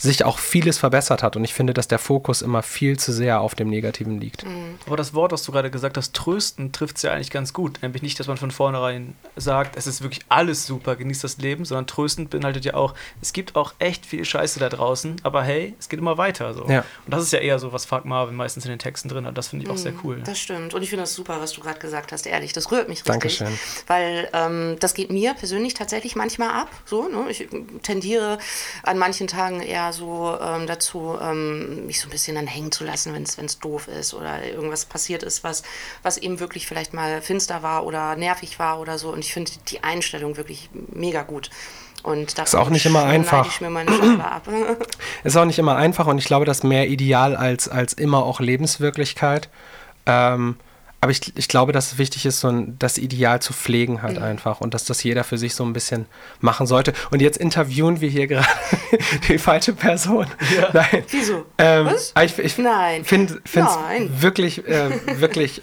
[0.03, 1.35] sich auch vieles verbessert hat.
[1.35, 4.45] Und ich finde, dass der Fokus immer viel zu sehr auf dem Negativen liegt.
[4.85, 7.79] Aber das Wort, was du gerade gesagt hast, trösten, trifft es ja eigentlich ganz gut.
[7.81, 11.65] Nämlich nicht, dass man von vornherein sagt, es ist wirklich alles super, genießt das Leben,
[11.65, 15.73] sondern tröstend beinhaltet ja auch, es gibt auch echt viel Scheiße da draußen, aber hey,
[15.79, 16.53] es geht immer weiter.
[16.53, 16.67] So.
[16.67, 16.83] Ja.
[17.05, 19.37] Und das ist ja eher so, was Fuck Marvin meistens in den Texten drin hat.
[19.37, 20.21] Das finde ich auch sehr cool.
[20.25, 20.73] Das stimmt.
[20.73, 22.51] Und ich finde das super, was du gerade gesagt hast, ehrlich.
[22.53, 23.37] Das rührt mich richtig.
[23.39, 23.59] Dankeschön.
[23.87, 26.69] Weil ähm, das geht mir persönlich tatsächlich manchmal ab.
[26.85, 27.29] So, ne?
[27.29, 27.47] Ich
[27.83, 28.37] tendiere
[28.83, 32.83] an manchen Tagen eher so ähm, dazu, ähm, mich so ein bisschen dann hängen zu
[32.83, 35.63] lassen, wenn es doof ist oder irgendwas passiert ist, was,
[36.01, 39.13] was eben wirklich vielleicht mal finster war oder nervig war oder so.
[39.13, 41.49] Und ich finde die Einstellung wirklich mega gut.
[42.03, 43.47] Und Ist auch nicht immer schneide einfach.
[43.47, 43.89] ich mir meine
[44.23, 44.47] ab.
[45.23, 48.41] Ist auch nicht immer einfach und ich glaube, das mehr ideal als, als immer auch
[48.41, 49.47] Lebenswirklichkeit.
[50.05, 50.57] Ähm,
[51.03, 54.19] aber ich, ich glaube, dass es wichtig ist, so ein, das Ideal zu pflegen halt
[54.19, 56.05] einfach und dass das jeder für sich so ein bisschen
[56.39, 56.93] machen sollte.
[57.11, 58.47] Und jetzt interviewen wir hier gerade
[59.27, 60.27] die falsche Person.
[60.71, 61.03] Nein.
[61.09, 61.45] Wieso?
[61.57, 62.13] Ähm, Was?
[62.13, 63.03] aber Ich, ich Nein.
[63.03, 64.09] finde es Nein.
[64.21, 65.61] wirklich, äh, wirklich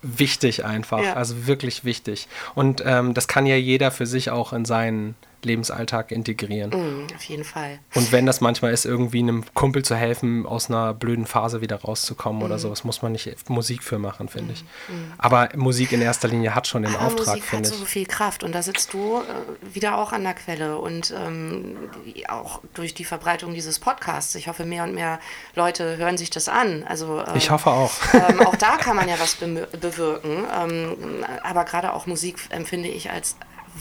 [0.00, 1.04] wichtig einfach.
[1.04, 1.12] Ja.
[1.12, 2.26] Also wirklich wichtig.
[2.54, 6.70] Und ähm, das kann ja jeder für sich auch in seinen Lebensalltag integrieren.
[6.70, 7.78] Mhm, auf jeden Fall.
[7.94, 11.76] Und wenn das manchmal ist, irgendwie einem Kumpel zu helfen, aus einer blöden Phase wieder
[11.80, 12.44] rauszukommen Mhm.
[12.46, 14.64] oder sowas, muss man nicht Musik für machen, finde ich.
[15.18, 17.88] Aber Musik in erster Linie hat schon den Aber Auftrag, Musik hat finde so ich.
[17.88, 21.76] viel Kraft und da sitzt du äh, wieder auch an der Quelle und ähm,
[22.28, 24.34] auch durch die Verbreitung dieses Podcasts.
[24.34, 25.20] Ich hoffe, mehr und mehr
[25.54, 26.84] Leute hören sich das an.
[26.88, 27.92] Also ähm, Ich hoffe auch.
[28.12, 30.44] ähm, auch da kann man ja was bemö- bewirken.
[30.60, 30.96] Ähm,
[31.42, 33.36] aber gerade auch Musik empfinde ich als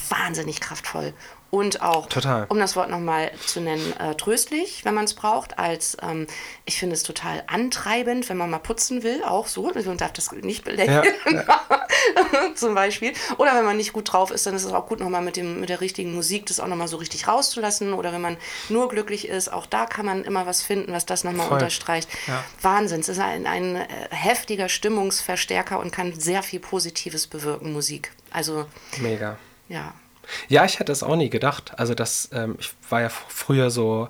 [0.10, 1.14] wahnsinnig kraftvoll.
[1.50, 2.46] Und auch, Total.
[2.50, 5.58] um das Wort nochmal zu nennen, äh, tröstlich, wenn man es braucht.
[5.58, 6.28] Als ähm,
[6.66, 9.72] ich finde es total antreibend, wenn man mal putzen will, auch so.
[9.86, 11.14] Man darf das nicht belächeln,
[12.56, 13.14] zum Beispiel.
[13.38, 15.62] Oder wenn man nicht gut drauf ist, dann ist es auch gut, nochmal mit, dem,
[15.62, 17.94] mit der richtigen Musik das auch nochmal so richtig rauszulassen.
[17.94, 18.36] Oder wenn man
[18.68, 22.10] nur glücklich ist, auch da kann man immer was finden, was das nochmal unterstreicht.
[22.62, 23.00] Wahnsinn.
[23.00, 28.12] Es ist ein, ein äh, heftiger Stimmungsverstärker und kann sehr viel Positives bewirken, Musik.
[28.32, 28.66] Also,
[29.00, 29.38] Mega.
[29.70, 29.94] ja.
[30.48, 31.74] Ja, ich hätte es auch nie gedacht.
[31.78, 34.10] Also das, ähm, ich war ja früher so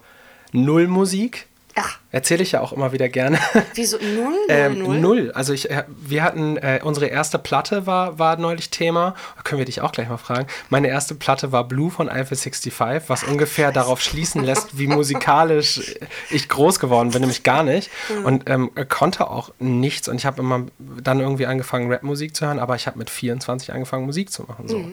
[0.52, 1.47] Null Musik.
[1.80, 3.38] Ach, Erzähle ich ja auch immer wieder gerne.
[3.76, 3.98] wieso?
[3.98, 4.24] Null?
[4.24, 4.38] Null?
[4.50, 5.00] Ähm, null?
[5.00, 5.32] null.
[5.34, 9.14] Also ich, äh, wir hatten, äh, unsere erste Platte war, war neulich Thema.
[9.36, 10.48] Da können wir dich auch gleich mal fragen.
[10.70, 12.74] Meine erste Platte war Blue von Alpha 65,
[13.08, 15.96] was ungefähr darauf schließen lässt, wie musikalisch
[16.32, 17.92] ich groß geworden bin, nämlich gar nicht.
[18.24, 20.08] Und ähm, konnte auch nichts.
[20.08, 23.74] Und ich habe immer dann irgendwie angefangen, Rapmusik zu hören, aber ich habe mit 24
[23.74, 24.68] angefangen, Musik zu machen.
[24.68, 24.84] So.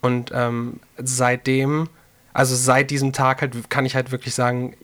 [0.00, 1.88] Und ähm, seitdem,
[2.32, 4.74] also seit diesem Tag halt, kann ich halt wirklich sagen,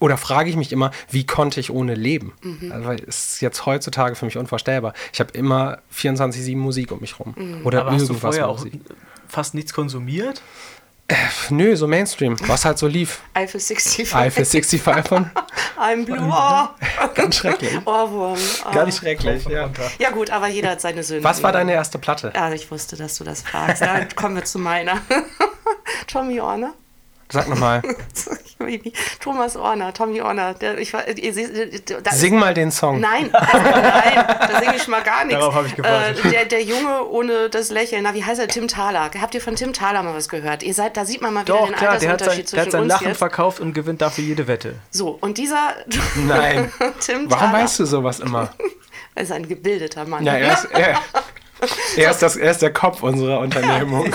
[0.00, 2.32] oder frage ich mich immer, wie konnte ich ohne leben?
[2.70, 4.94] Also, weil es ist jetzt heutzutage für mich unvorstellbar.
[5.12, 7.60] Ich habe immer 24-7 Musik um mich rum.
[7.64, 8.80] Oder Aber hast du irgendwas vorher auch Musik.
[9.28, 10.42] fast nichts konsumiert?
[11.12, 13.20] Pff, Nö, so Mainstream, was halt so lief.
[13.34, 14.14] Eiffel 65.
[14.14, 15.30] Eiffel 65 von,
[15.78, 16.16] I'm Blue.
[16.18, 16.68] Oh,
[17.14, 17.76] ganz schrecklich.
[17.84, 18.38] Ohrwurm.
[18.66, 18.72] Oh.
[18.72, 19.68] Ganz schrecklich, ja.
[19.98, 21.22] Ja gut, aber jeder hat seine Sünden.
[21.22, 22.32] Was war deine erste Platte?
[22.34, 23.82] Ja, ich wusste, dass du das fragst.
[23.82, 25.02] Dann kommen wir zu meiner.
[26.06, 26.72] Tommy Orner.
[27.30, 27.82] Sag nochmal.
[29.20, 30.54] Thomas Orner, Tommy Orner.
[30.54, 33.00] Der, ich, war- ihr seht, da ist- Sing mal den Song.
[33.00, 35.40] Nein, das, nein, da singe ich mal gar nichts.
[35.40, 36.24] Darauf habe ich gewartet.
[36.24, 38.48] Äh, der, der Junge ohne das Lächeln, na, wie heißt er?
[38.48, 39.10] Tim Thaler.
[39.20, 40.62] Habt ihr von Tim Thaler mal was gehört?
[40.62, 42.60] Ihr seid, da sieht man mal wieder Doch, den klar, der hat, Altersunterschied sein, der
[42.62, 43.18] hat zwischen sein uns Lachen jetzt.
[43.18, 44.74] verkauft und gewinnt dafür jede Wette.
[44.90, 45.74] So, und dieser
[46.26, 46.72] Nein.
[47.00, 48.50] Tim Warum Thaler weißt du sowas immer?
[49.16, 50.24] ist ein gebildeter Mann.
[50.24, 50.98] Ja, er ist, er,
[51.96, 54.12] er, ist das, er ist der Kopf unserer Unternehmung.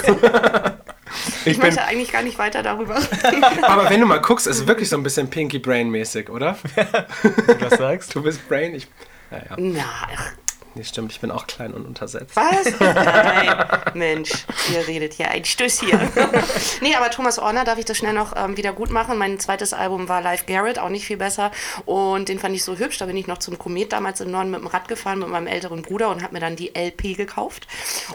[1.45, 2.95] Ich Ich bin, möchte eigentlich gar nicht weiter darüber
[3.61, 6.57] aber wenn du mal guckst, ist es wirklich so ein bisschen Pinky Brain mäßig, oder?
[7.23, 8.13] Wenn du das sagst.
[8.15, 8.87] Du bist Brain, ich.
[9.31, 9.55] Ja, ja.
[9.57, 9.83] Na,
[10.15, 10.31] ach,
[10.79, 12.37] Nee, stimmt, ich bin auch klein und untersetzt.
[12.37, 12.79] Was?
[12.79, 13.65] Nein,
[13.95, 14.31] Mensch,
[14.73, 15.99] ihr redet hier ein Stöß hier.
[16.81, 19.17] nee, aber Thomas Orner, darf ich das schnell noch ähm, wieder gut machen?
[19.17, 21.51] Mein zweites Album war Live Garrett, auch nicht viel besser.
[21.85, 22.97] Und den fand ich so hübsch.
[22.97, 25.47] Da bin ich noch zum Komet damals im Norden mit dem Rad gefahren mit meinem
[25.47, 27.67] älteren Bruder und habe mir dann die LP gekauft.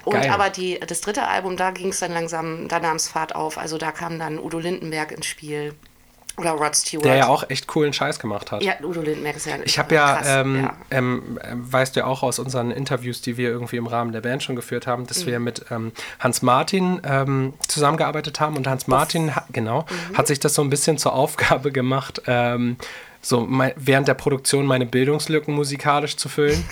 [0.04, 0.30] Und Geil.
[0.30, 3.58] aber die, das dritte Album, da ging es dann langsam, da nahm es Fahrt auf.
[3.58, 5.74] Also da kam dann Udo Lindenberg ins Spiel.
[6.36, 7.04] Oder Rod Stewart.
[7.04, 8.62] Der ja auch echt coolen Scheiß gemacht hat.
[8.62, 10.74] Ja, Udo Lindenberg ist ja Ich habe ja, krass, ähm, ja.
[10.90, 14.20] Ähm, äh, weißt du ja auch aus unseren Interviews, die wir irgendwie im Rahmen der
[14.20, 18.88] Band schon geführt haben, dass wir mit ähm, Hans Martin ähm, zusammengearbeitet haben und Hans
[18.88, 22.76] Martin, ha genau, hat sich das so ein bisschen zur Aufgabe gemacht, ähm,
[23.24, 26.62] so mei- während der Produktion meine Bildungslücken musikalisch zu füllen,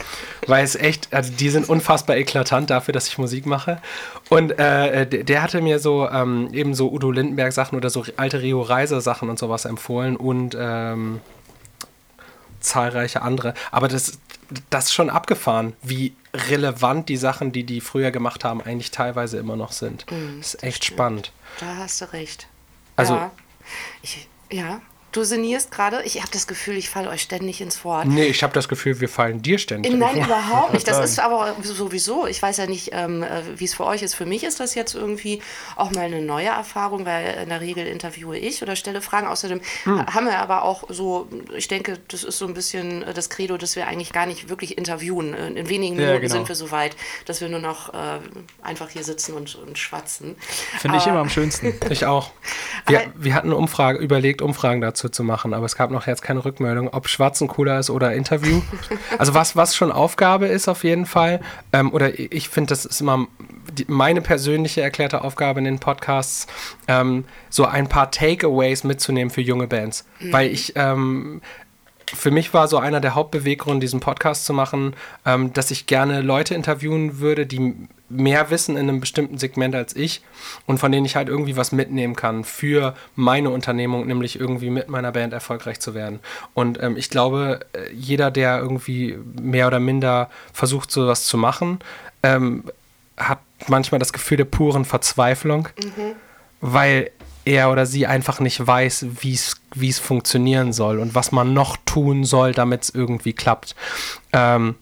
[0.46, 3.80] weil es echt, also die sind unfassbar eklatant dafür, dass ich Musik mache.
[4.28, 8.04] Und äh, der, der hatte mir so ähm, eben so Udo Lindenberg Sachen oder so
[8.18, 11.20] alte Rio Reiser Sachen und sowas empfohlen und ähm,
[12.60, 13.54] zahlreiche andere.
[13.70, 14.18] Aber das,
[14.70, 19.38] das ist schon abgefahren, wie relevant die Sachen, die die früher gemacht haben, eigentlich teilweise
[19.38, 20.04] immer noch sind.
[20.38, 21.32] das ist echt spannend.
[21.60, 22.46] Da hast du recht.
[22.96, 23.30] Also- ja.
[24.02, 24.80] Ich, ja.
[25.12, 26.02] Du sinnierst gerade.
[26.04, 28.06] Ich habe das Gefühl, ich falle euch ständig ins Wort.
[28.06, 29.92] Nee, ich habe das Gefühl, wir fallen dir ständig.
[29.92, 30.26] Nein, ins Wort.
[30.26, 30.88] überhaupt nicht.
[30.88, 34.14] Das ist aber sowieso, ich weiß ja nicht, ähm, äh, wie es für euch ist.
[34.14, 35.42] Für mich ist das jetzt irgendwie
[35.76, 39.26] auch mal eine neue Erfahrung, weil in der Regel interviewe ich oder stelle Fragen.
[39.26, 40.06] Außerdem Hm.
[40.06, 43.58] haben wir aber auch so, ich denke, das ist so ein bisschen äh, das Credo,
[43.58, 45.34] dass wir eigentlich gar nicht wirklich interviewen.
[45.34, 46.34] In wenigen Ja, Minuten genau.
[46.36, 46.96] sind wir so weit,
[47.26, 48.18] dass wir nur noch äh,
[48.62, 50.36] einfach hier sitzen und, und schwatzen.
[50.78, 51.74] Finde ich immer am schönsten.
[51.90, 52.30] Ich auch.
[52.86, 56.44] Wir, wir hatten Umfrage, überlegt, Umfragen dazu zu machen, aber es gab noch jetzt keine
[56.44, 58.60] Rückmeldung, ob Schwatzen cooler ist oder Interview.
[59.18, 61.40] Also was, was schon Aufgabe ist auf jeden Fall,
[61.72, 63.26] ähm, oder ich- finde, das ist immer
[63.72, 66.46] die, meine persönliche erklärte Aufgabe in den Podcasts,
[66.88, 70.04] ähm, so ein paar Takeaways mitzunehmen für junge Bands.
[70.30, 71.40] Weil ich ähm,
[72.14, 74.94] für mich war so einer der Hauptbeweggründe, diesen Podcast zu machen,
[75.24, 77.74] ähm, dass ich gerne Leute interviewen würde, die
[78.08, 80.22] mehr wissen in einem bestimmten Segment als ich
[80.66, 84.88] und von denen ich halt irgendwie was mitnehmen kann für meine Unternehmung, nämlich irgendwie mit
[84.88, 86.20] meiner Band erfolgreich zu werden.
[86.54, 91.78] Und ähm, ich glaube, äh, jeder, der irgendwie mehr oder minder versucht, sowas zu machen,
[92.22, 92.64] ähm,
[93.16, 95.68] hat manchmal das Gefühl der puren Verzweiflung,
[96.60, 97.10] weil
[97.44, 102.24] er oder sie einfach nicht weiß, wie es funktionieren soll und was man noch tun
[102.24, 103.74] soll, damit es irgendwie klappt.
[104.32, 104.76] Ähm,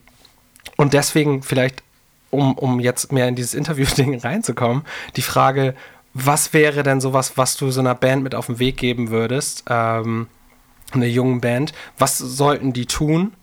[0.77, 1.83] und deswegen vielleicht,
[2.29, 4.83] um, um jetzt mehr in dieses Interview-Ding reinzukommen,
[5.15, 5.75] die Frage,
[6.13, 9.63] was wäre denn sowas, was du so einer Band mit auf den Weg geben würdest,
[9.69, 10.27] ähm,
[10.91, 13.33] eine jungen Band, was sollten die tun,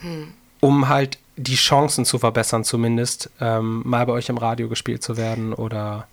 [0.00, 0.34] hm.
[0.60, 5.16] um halt die Chancen zu verbessern, zumindest ähm, mal bei euch im Radio gespielt zu
[5.16, 6.06] werden oder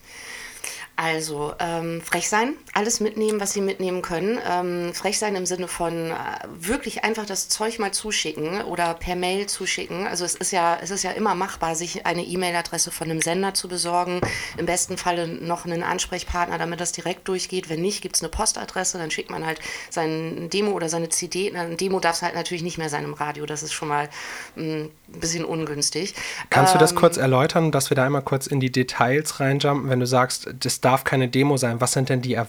[0.97, 4.39] also ähm, frech sein, alles mitnehmen, was sie mitnehmen können.
[4.49, 6.13] Ähm, frech sein im Sinne von äh,
[6.47, 10.07] wirklich einfach das Zeug mal zuschicken oder per Mail zuschicken.
[10.07, 13.53] Also es ist ja, es ist ja immer machbar, sich eine E-Mail-Adresse von einem Sender
[13.53, 14.21] zu besorgen.
[14.57, 17.67] Im besten Falle noch einen Ansprechpartner, damit das direkt durchgeht.
[17.67, 21.53] Wenn nicht, gibt es eine Postadresse, dann schickt man halt sein Demo oder seine CD.
[21.53, 23.45] Ein Demo darf es halt natürlich nicht mehr sein im Radio.
[23.45, 24.09] Das ist schon mal
[24.55, 26.15] ein bisschen ungünstig.
[26.49, 29.41] Kannst ähm, du das ähm, kurz erläutern, dass wir da einmal kurz in die Details
[29.41, 31.81] reinjumpen, wenn du sagst, das darf keine Demo sein.
[31.81, 32.39] Was sind denn die,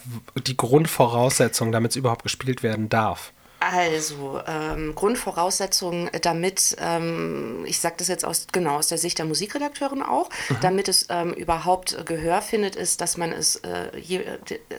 [0.46, 3.33] die Grundvoraussetzungen, damit es überhaupt gespielt werden darf?
[3.59, 9.25] Also, ähm, Grundvoraussetzungen, damit, ähm, ich sage das jetzt aus, genau aus der Sicht der
[9.25, 10.57] Musikredakteurin auch, mhm.
[10.61, 14.22] damit es ähm, überhaupt Gehör findet, ist, dass man es, äh, je,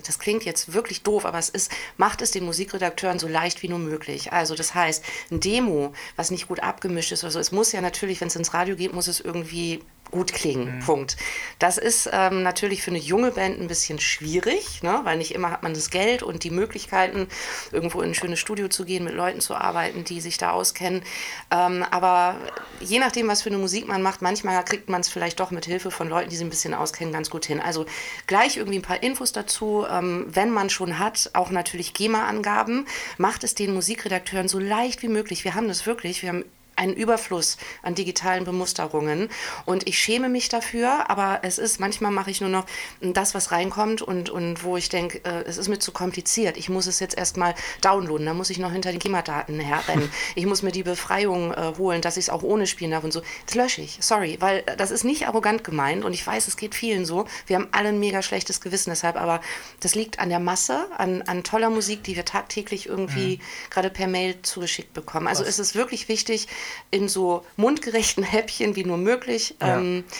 [0.06, 3.68] das klingt jetzt wirklich doof, aber es ist, macht es den Musikredakteuren so leicht wie
[3.68, 4.32] nur möglich.
[4.32, 7.82] Also, das heißt, ein Demo, was nicht gut abgemischt ist oder so, es muss ja
[7.82, 10.78] natürlich, wenn es ins Radio geht, muss es irgendwie gut klingen.
[10.78, 10.80] Mhm.
[10.80, 11.18] Punkt.
[11.60, 15.02] Das ist ähm, natürlich für eine junge Band ein bisschen schwierig, ne?
[15.04, 17.28] weil nicht immer hat man das Geld und die Möglichkeiten,
[17.72, 21.04] irgendwo in ein schönes Studio zu gehen, mit Leuten zu arbeiten, die sich da auskennen.
[21.52, 22.36] Ähm, aber
[22.80, 25.66] je nachdem, was für eine Musik man macht, manchmal kriegt man es vielleicht doch mit
[25.66, 27.60] Hilfe von Leuten, die sich ein bisschen auskennen, ganz gut hin.
[27.60, 27.86] Also
[28.28, 32.86] gleich irgendwie ein paar Infos dazu, ähm, wenn man schon hat, auch natürlich GEMA-Angaben,
[33.18, 35.44] macht es den Musikredakteuren so leicht wie möglich.
[35.44, 36.46] Wir haben das wirklich, wir haben
[36.78, 39.30] einen Überfluss an digitalen Bemusterungen.
[39.66, 42.66] Und ich schäme mich dafür, aber es ist, manchmal mache ich nur noch
[43.02, 46.58] das, was reinkommt und, und wo ich denke, äh, es ist mir zu kompliziert.
[46.58, 50.12] Ich muss es jetzt erstmal downloaden, da muss ich noch hinter den GEMA-Daten herrennen.
[50.36, 53.12] Ich muss mir die Befreiung äh, holen, dass ich es auch ohne spielen darf und
[53.12, 53.22] so.
[53.46, 56.76] Das lösche ich, sorry, weil das ist nicht arrogant gemeint und ich weiß, es geht
[56.76, 57.26] vielen so.
[57.48, 59.42] Wir haben alle ein mega schlechtes Gewissen deshalb, aber
[59.80, 63.70] das liegt an der Masse, an, an toller Musik, die wir tagtäglich irgendwie mhm.
[63.70, 65.28] gerade per Mail zugeschickt bekommen.
[65.28, 65.50] Also was?
[65.50, 66.48] es ist wirklich wichtig,
[66.92, 70.16] in so mundgerechten Häppchen wie nur möglich ähm, ja.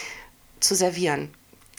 [0.60, 1.30] zu servieren.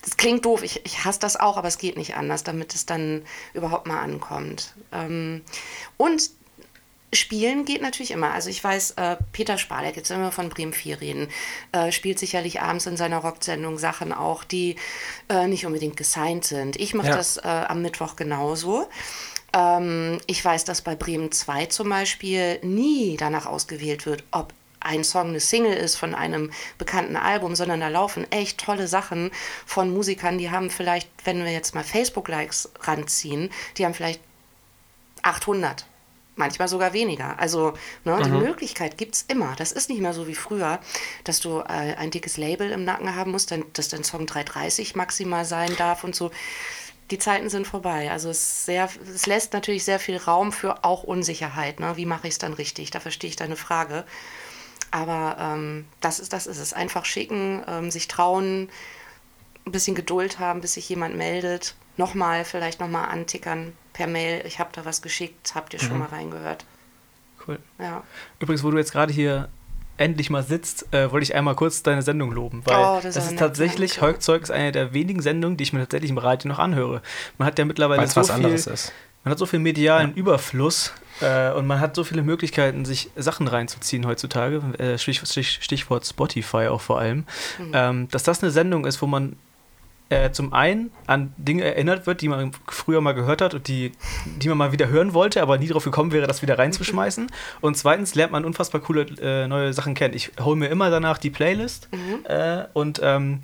[0.01, 2.86] Das klingt doof, ich, ich hasse das auch, aber es geht nicht anders, damit es
[2.86, 4.73] dann überhaupt mal ankommt.
[4.93, 5.41] Ähm,
[5.97, 6.32] und
[7.12, 8.34] Spielen geht natürlich immer.
[8.34, 11.27] Also ich weiß, äh, Peter Spalek, jetzt wenn wir von Bremen 4 reden,
[11.71, 14.75] äh, spielt sicherlich abends in seiner Rocksendung Sachen auch, die
[15.27, 16.75] äh, nicht unbedingt gesigned sind.
[16.75, 17.17] Ich mache ja.
[17.17, 18.88] das äh, am Mittwoch genauso.
[19.53, 25.04] Ähm, ich weiß, dass bei Bremen 2 zum Beispiel nie danach ausgewählt wird, ob ein
[25.04, 29.32] Song eine Single ist von einem bekannten Album, sondern da laufen echt tolle Sachen
[29.65, 34.22] von Musikern, die haben vielleicht, wenn wir jetzt mal Facebook-Likes ranziehen, die haben vielleicht
[35.22, 35.86] 800
[36.39, 37.38] manchmal sogar weniger.
[37.38, 37.74] Also
[38.06, 38.24] ne, mhm.
[38.24, 39.56] die Möglichkeit gibt es immer.
[39.58, 40.80] Das ist nicht mehr so wie früher,
[41.26, 44.96] dass du äh, ein dickes Label im Nacken haben musst, dann, dass dein Song 330
[44.96, 46.32] maximal sein darf und so.
[47.12, 48.10] Die Zeiten sind vorbei.
[48.12, 51.80] Also es, sehr, es lässt natürlich sehr viel Raum für auch Unsicherheit.
[51.80, 51.98] Ne?
[51.98, 52.92] Wie mache ich es dann richtig?
[52.92, 54.06] Da verstehe ich deine Frage.
[54.91, 56.73] Aber ähm, das, ist, das ist es.
[56.73, 58.69] Einfach schicken, ähm, sich trauen,
[59.65, 61.75] ein bisschen Geduld haben, bis sich jemand meldet.
[61.97, 64.43] Nochmal, vielleicht nochmal antickern per Mail.
[64.45, 65.99] Ich habe da was geschickt, habt ihr schon mhm.
[65.99, 66.65] mal reingehört.
[67.47, 67.60] Cool.
[67.78, 68.04] Ja.
[68.39, 69.49] Übrigens, wo du jetzt gerade hier
[69.97, 73.28] endlich mal sitzt, äh, wollte ich einmal kurz deine Sendung loben, weil oh, das, das
[73.28, 76.60] ist tatsächlich, Heugzeug ist eine der wenigen Sendungen, die ich mir tatsächlich im Radio noch
[76.60, 77.02] anhöre.
[77.38, 78.93] Man hat ja mittlerweile Weil's so was viel, anderes ist.
[79.23, 80.15] Man hat so viel medialen ja.
[80.15, 85.60] Überfluss äh, und man hat so viele Möglichkeiten, sich Sachen reinzuziehen heutzutage, äh, Stich, Stich,
[85.62, 87.25] Stichwort Spotify auch vor allem,
[87.58, 87.71] mhm.
[87.73, 89.36] ähm, dass das eine Sendung ist, wo man
[90.10, 93.91] äh, zum einen an Dinge erinnert wird, die man früher mal gehört hat und die,
[94.41, 97.27] die man mal wieder hören wollte, aber nie darauf gekommen wäre, das wieder reinzuschmeißen.
[97.62, 100.15] Und zweitens lernt man unfassbar coole äh, neue Sachen kennen.
[100.15, 102.25] Ich hole mir immer danach die Playlist mhm.
[102.25, 103.41] äh, und ähm,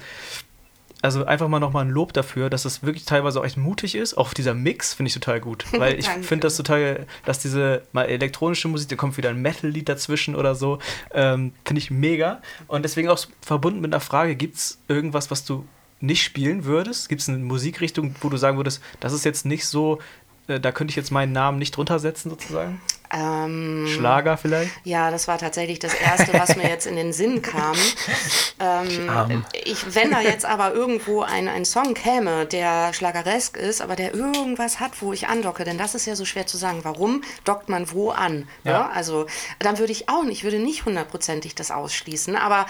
[1.06, 4.18] also einfach mal nochmal ein Lob dafür, dass es wirklich teilweise auch echt mutig ist.
[4.18, 5.66] Auch dieser Mix finde ich total gut.
[5.72, 9.88] Weil ich finde das total, dass diese mal elektronische Musik, da kommt wieder ein Metal-Lied
[9.88, 10.80] dazwischen oder so,
[11.14, 12.42] ähm, finde ich mega.
[12.68, 15.66] Und deswegen auch verbunden mit einer Frage, gibt es irgendwas, was du
[16.02, 17.08] nicht spielen würdest?
[17.08, 20.00] Gibt es eine Musikrichtung, wo du sagen würdest, das ist jetzt nicht so,
[20.48, 22.82] äh, da könnte ich jetzt meinen Namen nicht drunter setzen sozusagen?
[23.12, 24.72] Ähm, Schlager vielleicht?
[24.84, 27.76] Ja, das war tatsächlich das Erste, was mir jetzt in den Sinn kam.
[28.60, 33.96] Ähm, ich, wenn da jetzt aber irgendwo ein, ein Song käme, der schlageresk ist, aber
[33.96, 37.22] der irgendwas hat, wo ich andocke, denn das ist ja so schwer zu sagen, warum
[37.44, 38.48] dockt man wo an?
[38.64, 38.72] Ja.
[38.72, 38.90] Ja.
[38.90, 39.26] Also
[39.60, 42.66] dann würde ich auch nicht, würde nicht hundertprozentig das ausschließen, aber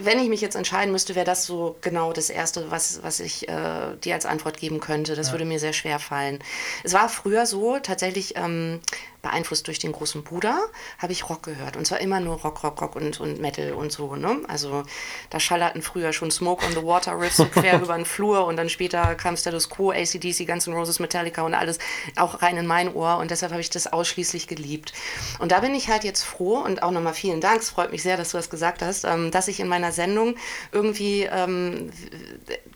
[0.00, 3.48] wenn ich mich jetzt entscheiden müsste, wäre das so genau das Erste, was, was ich
[3.48, 5.14] äh, dir als Antwort geben könnte.
[5.14, 6.38] Das würde mir sehr schwer fallen.
[6.82, 8.80] Es war früher so, tatsächlich ähm,
[9.24, 10.56] beeinflusst durch den großen Bruder,
[10.98, 11.76] habe ich Rock gehört.
[11.76, 14.14] Und zwar immer nur Rock, Rock, Rock und, und Metal und so.
[14.14, 14.40] Ne?
[14.46, 14.84] Also
[15.30, 18.56] da schallerten früher schon Smoke on the Water Riffs so quer über den Flur und
[18.56, 21.78] dann später kam Status Quo, ACDC, Guns N' Roses, Metallica und alles
[22.16, 24.92] auch rein in mein Ohr und deshalb habe ich das ausschließlich geliebt.
[25.38, 28.02] Und da bin ich halt jetzt froh und auch nochmal vielen Dank, es freut mich
[28.02, 30.36] sehr, dass du das gesagt hast, ähm, dass ich in meiner Sendung
[30.70, 31.90] irgendwie, ähm,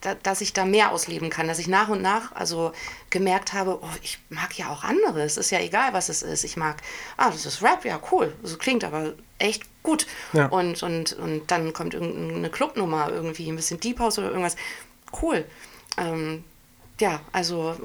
[0.01, 2.71] da, dass ich da mehr ausleben kann, dass ich nach und nach also
[3.09, 6.43] gemerkt habe, oh, ich mag ja auch anderes, ist ja egal, was es ist.
[6.43, 6.77] Ich mag,
[7.17, 10.07] ah, das ist Rap, ja, cool, das klingt aber echt gut.
[10.33, 10.47] Ja.
[10.47, 14.55] Und, und, und dann kommt irgendeine Clubnummer, irgendwie ein bisschen Deep House oder irgendwas.
[15.21, 15.45] Cool.
[15.97, 16.43] Ähm,
[16.99, 17.75] ja, also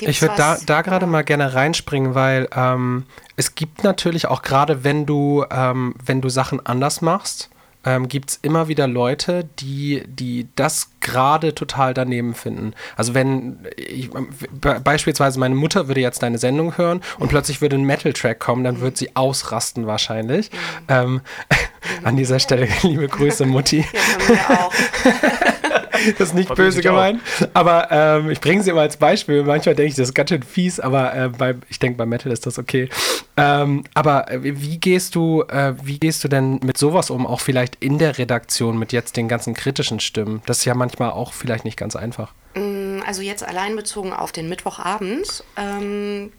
[0.00, 3.04] Ich würde da, da gerade mal gerne reinspringen, weil ähm,
[3.36, 7.50] es gibt natürlich auch gerade, wenn du, ähm, wenn du Sachen anders machst,
[7.84, 12.74] ähm, gibt es immer wieder Leute, die, die das gerade total daneben finden.
[12.96, 17.76] Also wenn ich, be beispielsweise meine Mutter würde jetzt deine Sendung hören und plötzlich würde
[17.76, 20.50] ein Metal-Track kommen, dann wird sie ausrasten wahrscheinlich.
[20.88, 21.20] Ähm,
[22.04, 23.84] an dieser Stelle liebe Grüße, Mutti.
[23.92, 24.74] Ja, von mir auch.
[26.18, 26.82] Das ist nicht Verbind böse auch.
[26.82, 27.20] gemeint.
[27.54, 29.42] Aber ähm, ich bringe sie immer als Beispiel.
[29.42, 32.32] Manchmal denke ich, das ist ganz schön fies, aber äh, bei, ich denke, bei Metal
[32.32, 32.88] ist das okay.
[33.36, 37.26] Ähm, aber äh, wie gehst du, äh, wie gehst du denn mit sowas um?
[37.26, 40.42] Auch vielleicht in der Redaktion mit jetzt den ganzen kritischen Stimmen.
[40.46, 42.32] Das ist ja manchmal auch vielleicht nicht ganz einfach.
[43.04, 45.42] Also jetzt allein bezogen auf den Mittwochabend.
[45.56, 46.32] Ähm,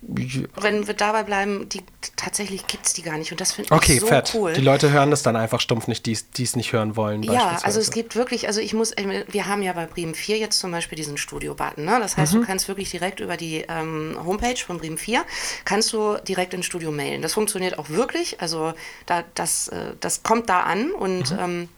[0.00, 1.82] wenn wir dabei bleiben, die,
[2.16, 3.32] tatsächlich gibt es die gar nicht.
[3.32, 4.32] Und das finde Okay, ich so fett.
[4.34, 4.52] cool.
[4.52, 7.22] Die Leute hören das dann einfach stumpf nicht, die es nicht hören wollen.
[7.24, 10.58] Ja, also es gibt wirklich, also ich muss, wir haben ja bei Bremen 4 jetzt
[10.60, 11.84] zum Beispiel diesen Studio-Button.
[11.84, 11.98] Ne?
[12.00, 15.24] Das heißt, du kannst wirklich direkt über die ähm, Homepage von Bremen 4,
[15.64, 17.20] kannst du direkt ins Studio mailen.
[17.22, 18.74] Das funktioniert auch wirklich, also
[19.06, 21.68] da, das, äh, das kommt da an und ähm,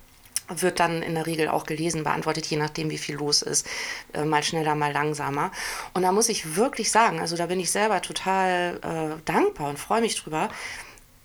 [0.54, 3.66] wird dann in der Regel auch gelesen, beantwortet, je nachdem, wie viel los ist.
[4.12, 5.50] Äh, mal schneller, mal langsamer.
[5.94, 9.78] Und da muss ich wirklich sagen, also da bin ich selber total äh, dankbar und
[9.78, 10.48] freue mich drüber.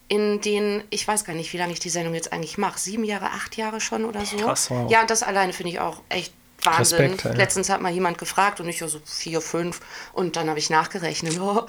[0.07, 2.77] In den, ich weiß gar nicht, wie lange ich die Sendung jetzt eigentlich mache.
[2.77, 4.37] Sieben Jahre, acht Jahre schon oder so.
[4.37, 4.69] Krass.
[4.69, 4.89] Wow.
[4.91, 6.31] Ja, und das alleine finde ich auch echt
[6.63, 7.11] Wahnsinn.
[7.11, 7.31] Respekt, ja.
[7.33, 9.81] Letztens hat mal jemand gefragt und ich so vier, fünf
[10.13, 11.39] und dann habe ich nachgerechnet.
[11.39, 11.65] Oh.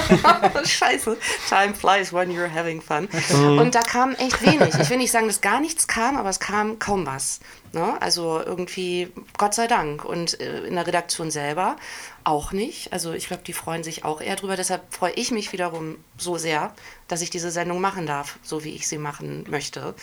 [0.64, 1.16] Scheiße.
[1.48, 3.08] Time flies when you're having fun.
[3.58, 4.74] Und da kam echt wenig.
[4.80, 7.40] Ich will nicht sagen, dass gar nichts kam, aber es kam kaum was.
[7.72, 8.00] Ne?
[8.00, 10.04] Also irgendwie, Gott sei Dank.
[10.04, 11.76] Und äh, in der Redaktion selber
[12.30, 12.92] auch nicht.
[12.92, 14.54] Also ich glaube, die freuen sich auch eher drüber.
[14.56, 16.72] Deshalb freue ich mich wiederum so sehr,
[17.08, 19.94] dass ich diese Sendung machen darf, so wie ich sie machen möchte.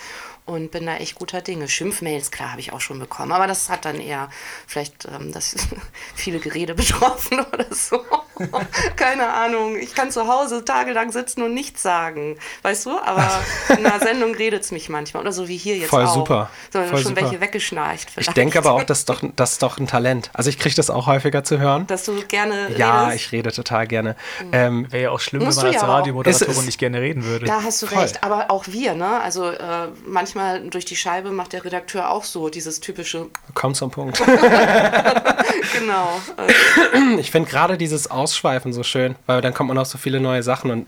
[0.45, 1.67] Und bin da echt guter Dinge.
[1.67, 3.31] Schimpfmails, klar, habe ich auch schon bekommen.
[3.31, 4.29] Aber das hat dann eher
[4.65, 5.55] vielleicht ähm, das
[6.15, 8.01] viele Gerede betroffen oder so.
[8.95, 9.77] Keine Ahnung.
[9.77, 12.37] Ich kann zu Hause tagelang sitzen und nichts sagen.
[12.61, 12.97] Weißt du?
[12.99, 15.21] Aber in einer Sendung redet es mich manchmal.
[15.21, 16.13] Oder so wie hier jetzt Voll auch.
[16.13, 16.49] super.
[16.71, 17.21] So, Voll schon super.
[17.23, 18.07] welche weggeschnarcht.
[18.09, 18.37] ich vielleicht.
[18.37, 20.29] denke aber auch, das ist doch, das ist doch ein Talent.
[20.33, 21.87] Also ich kriege das auch häufiger zu hören.
[21.87, 23.25] Dass du gerne Ja, redest.
[23.25, 24.15] ich rede total gerne.
[24.51, 27.45] Ähm, Wäre ja auch schlimm, wenn man als ja Radiomoderatorin nicht gerne reden würde.
[27.45, 27.99] Da hast du Voll.
[28.03, 29.21] recht, aber auch wir, ne?
[29.21, 33.91] Also äh, manchmal durch die Scheibe macht der Redakteur auch so dieses typische, komm zum
[33.91, 34.21] Punkt.
[35.73, 36.19] genau.
[36.37, 40.19] Äh, Ich finde gerade dieses Ausschweifen so schön, weil dann kommt man auf so viele
[40.19, 40.71] neue Sachen.
[40.71, 40.87] Und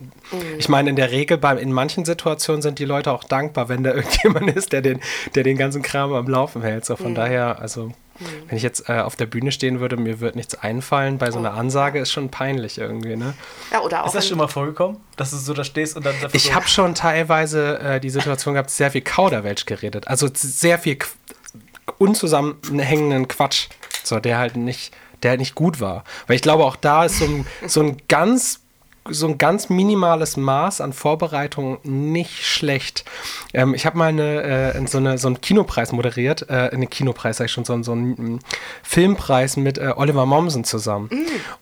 [0.57, 3.83] ich meine, in der Regel, bei, in manchen Situationen sind die Leute auch dankbar, wenn
[3.83, 4.99] da irgendjemand ist, der den,
[5.35, 6.85] der den ganzen Kram am Laufen hält.
[6.85, 7.91] So von daher, also
[8.47, 11.17] wenn ich jetzt äh, auf der Bühne stehen würde, mir wird nichts einfallen.
[11.17, 13.33] Bei so einer Ansage ist schon peinlich irgendwie, ne?
[13.71, 16.15] ja, oder auch Ist das schon mal vorgekommen, dass du so da stehst und dann
[16.21, 20.07] dafür Ich so, habe schon teilweise äh, die Situation gehabt, sehr viel Kauderwelsch geredet.
[20.07, 21.07] Also sehr viel Qu
[21.97, 23.67] unzusammenhängenden Quatsch,
[24.03, 26.03] so, der halt nicht, der halt nicht gut war.
[26.27, 28.61] Weil ich glaube, auch da ist so ein, so ein ganz
[29.09, 33.05] so ein ganz minimales Maß an Vorbereitung nicht schlecht.
[33.53, 37.37] Ähm, ich habe mal eine, äh, so, eine, so einen Kinopreis moderiert, äh, einen Kinopreis,
[37.37, 38.39] sag ich schon, so, einen- so einen mm,
[38.83, 41.09] Filmpreis mit äh, Oliver Mommsen zusammen.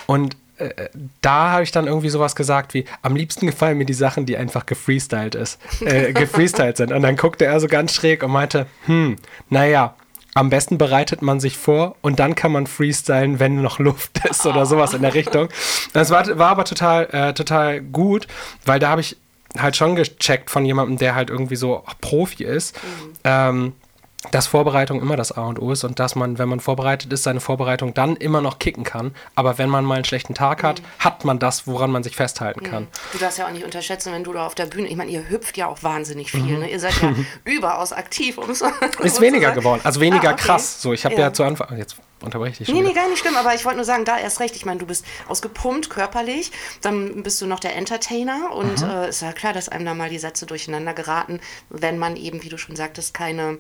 [0.08, 0.89] Und äh,
[1.21, 4.38] da habe ich dann irgendwie sowas gesagt wie, am liebsten gefallen mir die Sachen, die
[4.38, 6.91] einfach gefreestylt ist, äh, gefreestylt sind.
[6.91, 9.17] Und dann guckte er so ganz schräg und meinte, hm,
[9.50, 9.95] naja,
[10.38, 14.45] am besten bereitet man sich vor und dann kann man freestylen, wenn noch Luft ist
[14.45, 15.50] oder sowas in der Richtung.
[15.93, 18.28] Das war, war aber total, äh, total gut,
[18.63, 19.17] weil da habe ich
[19.58, 22.80] halt schon gecheckt von jemandem, der halt irgendwie so Profi ist.
[23.23, 23.73] Ähm,
[24.32, 27.23] dass Vorbereitung immer das A und O ist und dass man, wenn man vorbereitet ist,
[27.23, 29.13] seine Vorbereitung dann immer noch kicken kann.
[29.36, 32.63] Aber wenn man mal einen schlechten Tag hat, hat man das, woran man sich festhalten
[32.63, 32.88] kann.
[33.13, 35.30] Du darfst ja auch nicht unterschätzen, wenn du da auf der Bühne, ich meine, ihr
[35.30, 36.69] hüpft ja auch wahnsinnig viel, ne?
[36.69, 37.13] Ihr seid ja
[37.45, 38.38] überaus aktiv.
[38.38, 39.06] Um's, Mhm.
[39.06, 40.43] Ist weniger geworden, also weniger Ah, okay.
[40.45, 40.82] krass.
[40.82, 41.21] So, ich habe ja.
[41.21, 41.34] Ja.
[41.34, 43.77] zu Anfang, jetzt unterbreche ich dich schon Nee, nee, gar nicht schlimm, aber ich wollte
[43.77, 44.56] nur sagen, da erst recht.
[44.56, 46.51] Ich meine, du bist ausgepumpt körperlich,
[46.82, 48.89] dann bist du noch der Entertainer und Mhm.
[48.89, 52.41] äh, ist ja klar, dass einem da mal die Sätze durcheinander geraten, wenn man eben,
[52.43, 53.60] wie du schon sagtest, keine,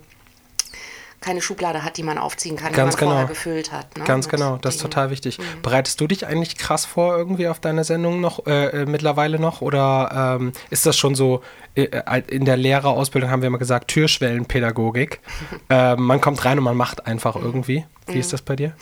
[1.19, 3.33] keine Schublade hat, die man aufziehen kann, Ganz die man vorher genau.
[3.33, 3.97] gefüllt hat.
[3.97, 4.03] Ne?
[4.03, 5.39] Ganz Mit genau, das ist total wichtig.
[5.39, 5.43] Mhm.
[5.63, 9.61] Bereitest du dich eigentlich krass vor irgendwie auf deine Sendung noch, äh, äh, mittlerweile noch?
[9.61, 11.41] Oder ähm, ist das schon so,
[11.75, 15.19] äh, äh, in der Lehrerausbildung haben wir immer gesagt, Türschwellenpädagogik.
[15.69, 17.85] äh, man kommt rein und man macht einfach irgendwie.
[18.05, 18.19] Wie Mhm.
[18.19, 18.73] ist das bei dir?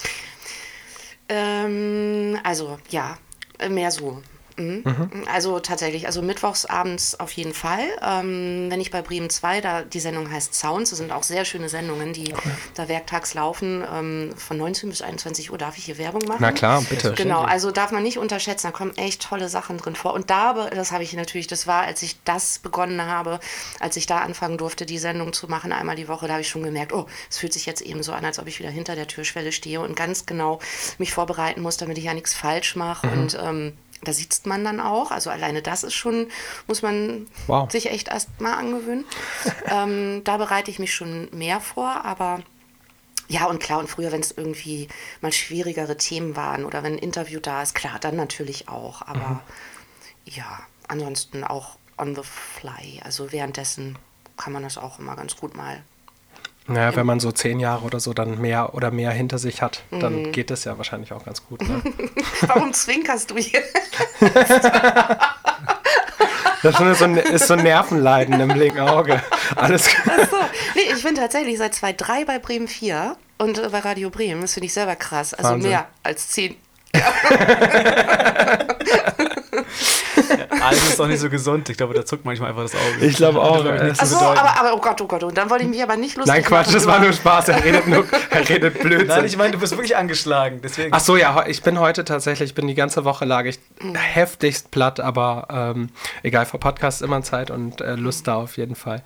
[1.30, 3.18] Ähm, also, ja,
[3.70, 4.22] mehr so.
[4.58, 4.84] Mhm.
[5.32, 7.84] Also tatsächlich, also mittwochs abends auf jeden Fall.
[8.02, 11.46] Ähm, wenn ich bei Bremen 2, da die Sendung heißt Sounds, das sind auch sehr
[11.46, 12.34] schöne Sendungen, die
[12.74, 13.84] da werktags laufen.
[13.92, 16.40] Ähm, von 19 bis 21 Uhr darf ich hier Werbung machen.
[16.40, 17.14] Na klar, bitte.
[17.14, 20.14] Genau, also darf man nicht unterschätzen, da kommen echt tolle Sachen drin vor.
[20.14, 23.40] Und da, das habe ich natürlich, das war, als ich das begonnen habe,
[23.80, 26.50] als ich da anfangen durfte, die Sendung zu machen, einmal die Woche, da habe ich
[26.50, 28.96] schon gemerkt, oh, es fühlt sich jetzt eben so an, als ob ich wieder hinter
[28.96, 30.60] der Türschwelle stehe und ganz genau
[30.98, 33.08] mich vorbereiten muss, damit ich ja nichts falsch mache.
[33.08, 33.74] Und ähm,
[34.08, 35.12] da sitzt man dann auch.
[35.12, 36.30] Also alleine das ist schon,
[36.68, 37.70] muss man Wow.
[37.72, 39.06] sich echt erst mal angewöhnen.
[39.68, 42.42] ähm, da bereite ich mich schon mehr vor, aber
[43.28, 44.88] ja, und klar, und früher, wenn es irgendwie
[45.22, 49.02] mal schwierigere Themen waren oder wenn ein Interview da ist, klar, dann natürlich auch.
[49.02, 49.42] Aber
[50.26, 53.02] ja, ansonsten auch on the fly.
[53.04, 53.98] Also währenddessen
[54.38, 55.82] kann man das auch immer ganz gut mal.
[56.68, 59.84] Naja, wenn man so zehn Jahre oder so dann mehr oder mehr hinter sich hat,
[59.92, 60.00] Mhm.
[60.00, 61.62] dann geht das ja wahrscheinlich auch ganz gut.
[61.62, 61.82] Ne?
[62.42, 63.62] Warum zwinkerst du hier?
[66.64, 69.22] Das ist so ein, ist so ein Nervenleiden im linken Auge.
[69.56, 69.84] Alles.
[69.86, 70.38] So.
[70.74, 74.42] Nee, ich bin tatsächlich seit 2003 bei Bremen 4 und äh, bei Radio Bremen.
[74.42, 75.36] Das finde ich selber krass.
[75.36, 75.70] Also Wahnsinn.
[75.70, 76.34] mehr als
[80.38, 80.52] 10.
[80.62, 81.70] Alles ist doch nicht so gesund.
[81.70, 83.06] Ich glaube, da zuckt manchmal einfach das Auge.
[83.06, 83.64] Ich glaube auch.
[83.64, 85.96] Glaub ich, Achso, aber, aber oh Gott, oh Gott, und dann wollte ich mich aber
[85.96, 87.50] nicht lustig Nein, Quatsch, machen das war nur Spaß.
[87.50, 89.08] Er redet, nur, er redet Blödsinn.
[89.08, 90.60] Nein, ich meine, du bist wirklich angeschlagen.
[90.64, 90.90] Deswegen.
[90.94, 94.72] Ach so, ja, ich bin heute tatsächlich, ich bin die ganze Woche lag ich heftigst
[94.72, 95.90] platt, aber ähm,
[96.24, 99.04] egal, für Podcasts immer Zeit und äh, Lust da auf jeden Fall.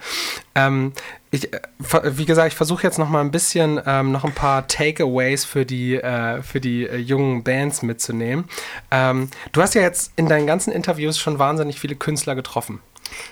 [0.56, 0.94] Ähm,
[1.32, 1.60] ich, äh,
[2.04, 5.66] wie gesagt, ich versuche jetzt noch mal ein bisschen ähm, noch ein paar Takeaways für
[5.66, 8.46] die, äh, für die äh, jungen Bands mitzunehmen.
[8.92, 12.80] Ähm, du hast ja jetzt in deinen ganzen Interviews schon wahnsinnig viele Künstler getroffen.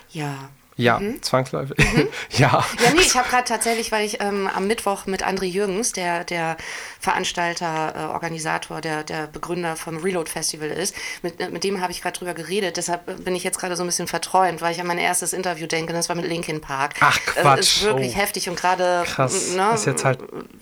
[0.09, 0.49] Ja.
[0.77, 1.75] Ja, zwangsläufig.
[2.37, 2.63] ja.
[2.83, 6.23] Ja, nee, ich habe gerade tatsächlich, weil ich ähm, am Mittwoch mit André Jürgens, der,
[6.23, 6.55] der
[6.99, 11.91] Veranstalter, äh, Organisator, der, der Begründer vom Reload Festival ist, mit, äh, mit dem habe
[11.91, 12.77] ich gerade drüber geredet.
[12.77, 15.33] Deshalb äh, bin ich jetzt gerade so ein bisschen verträumt, weil ich an mein erstes
[15.33, 16.95] Interview denke, das war mit Linkin Park.
[16.99, 17.59] Ach, Äh, Quatsch.
[17.59, 18.19] ist wirklich Oh.
[18.19, 19.53] heftig und gerade Krass.
[19.55, 20.19] ne, Ist jetzt halt-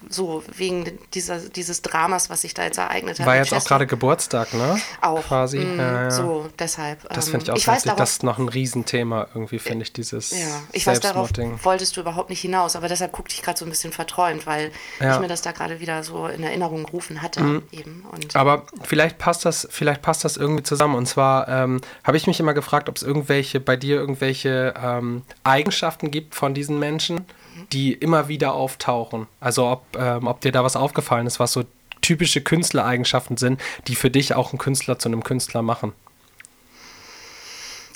[0.09, 3.25] so wegen dieser, dieses Dramas, was sich da jetzt ereignet hat.
[3.25, 3.69] War jetzt auch Chester.
[3.69, 4.79] gerade Geburtstag, ne?
[5.01, 5.23] auch.
[5.25, 5.59] Quasi.
[5.59, 6.11] Mm, ja, ja.
[6.11, 7.07] So, deshalb.
[7.09, 7.85] Das ähm, finde ich auch ich weiß heftig.
[7.89, 11.29] darauf, Das ist noch ein Riesenthema irgendwie, finde ich, dieses Ja, ich weiß, darauf
[11.63, 14.71] wolltest du überhaupt nicht hinaus, aber deshalb guckte ich gerade so ein bisschen verträumt, weil
[14.99, 15.07] Ja.
[15.07, 15.13] Mhm.
[15.13, 18.05] ich mir das da gerade wieder so in Erinnerung gerufen hatte eben.
[18.11, 20.95] Und Aber vielleicht passt das, vielleicht passt das irgendwie zusammen.
[20.95, 25.23] Und zwar ähm, habe ich mich immer gefragt, ob es irgendwelche, bei dir irgendwelche ähm,
[25.43, 27.25] Eigenschaften gibt von diesen Menschen,
[27.71, 29.27] die immer wieder auftauchen.
[29.39, 31.63] Also ob, ähm, ob dir da was aufgefallen ist, was so
[32.01, 35.93] typische Künstlereigenschaften sind, die für dich auch einen Künstler zu einem Künstler machen.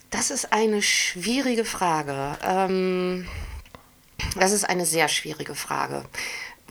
[0.09, 2.37] Das ist eine schwierige Frage.
[2.43, 3.27] Ähm,
[4.37, 6.03] das ist eine sehr schwierige Frage.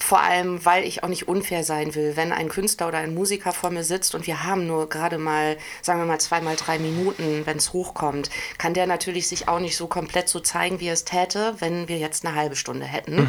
[0.00, 2.12] Vor allem, weil ich auch nicht unfair sein will.
[2.14, 5.56] Wenn ein Künstler oder ein Musiker vor mir sitzt und wir haben nur gerade mal,
[5.82, 9.76] sagen wir mal, zweimal drei Minuten, wenn es hochkommt, kann der natürlich sich auch nicht
[9.76, 13.28] so komplett so zeigen, wie er es täte, wenn wir jetzt eine halbe Stunde hätten.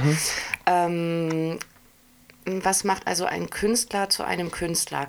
[0.68, 1.60] Ähm,
[2.46, 5.08] was macht also ein Künstler zu einem Künstler?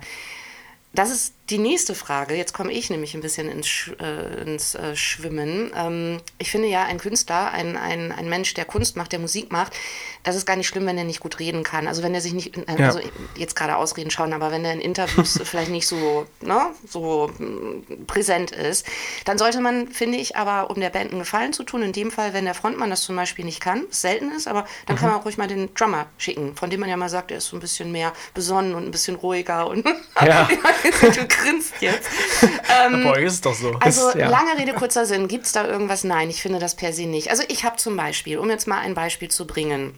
[0.93, 2.35] Das ist die nächste Frage.
[2.35, 5.71] Jetzt komme ich nämlich ein bisschen ins, Sch äh, ins äh, Schwimmen.
[5.73, 9.51] Ähm, ich finde ja, ein Künstler, ein, ein, ein Mensch, der Kunst macht, der Musik
[9.53, 9.73] macht,
[10.23, 11.87] das ist gar nicht schlimm, wenn er nicht gut reden kann.
[11.87, 12.87] Also wenn er sich nicht, äh, Ja.
[12.87, 12.99] also
[13.35, 18.05] jetzt gerade ausreden schauen, aber wenn er in Interviews vielleicht nicht so, ne, so mm,
[18.07, 18.85] präsent ist,
[19.25, 22.11] dann sollte man, finde ich, aber um der Band einen Gefallen zu tun, in dem
[22.11, 25.09] Fall, wenn der Frontmann das zum Beispiel nicht kann, was selten ist, aber dann kann
[25.09, 27.47] man auch ruhig mal den Drummer schicken, von dem man ja mal sagt, er ist
[27.47, 29.85] so ein bisschen mehr besonnen und ein bisschen ruhiger und
[30.25, 30.47] Ja.
[31.01, 32.07] du grinst jetzt.
[32.85, 33.71] Ähm, euch ist doch so.
[33.79, 34.29] also Ist- ja.
[34.29, 35.27] lange Rede, kurzer Sinn.
[35.27, 36.03] Gibt es da irgendwas?
[36.03, 37.29] Nein, ich finde das per se nicht.
[37.31, 39.93] Also ich habe zum Beispiel, um jetzt mal ein Beispiel zu bringen,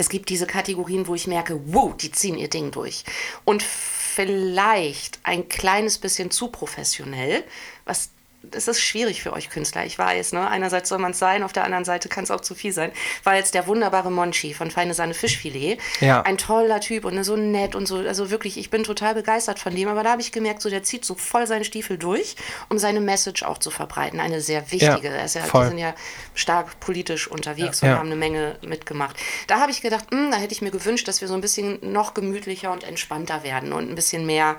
[0.00, 3.04] es gibt diese Kategorien, wo ich merke, wow, die ziehen ihr Ding durch.
[3.44, 7.44] Und vielleicht ein kleines bisschen zu professionell,
[7.84, 8.10] was
[8.50, 10.32] das ist schwierig für euch Künstler, ich weiß.
[10.32, 10.46] Ne?
[10.48, 12.92] Einerseits soll man es sein, auf der anderen Seite kann es auch zu viel sein.
[13.24, 15.78] War jetzt der wunderbare Monchi von Feine Sahne Fischfilet.
[16.00, 16.22] Ja.
[16.22, 17.96] Ein toller Typ und so nett und so.
[17.96, 19.88] Also wirklich, ich bin total begeistert von dem.
[19.88, 22.36] Aber da habe ich gemerkt, so der zieht so voll seinen Stiefel durch,
[22.68, 24.20] um seine Message auch zu verbreiten.
[24.20, 25.08] Eine sehr wichtige.
[25.08, 25.64] Ja, ja, voll.
[25.64, 25.94] die sind ja
[26.34, 27.92] stark politisch unterwegs Ja.
[27.92, 29.16] und haben eine Menge mitgemacht.
[29.46, 31.78] Da habe ich gedacht, hm, da hätte ich mir gewünscht, dass wir so ein bisschen
[31.82, 34.56] noch gemütlicher und entspannter werden und ein bisschen mehr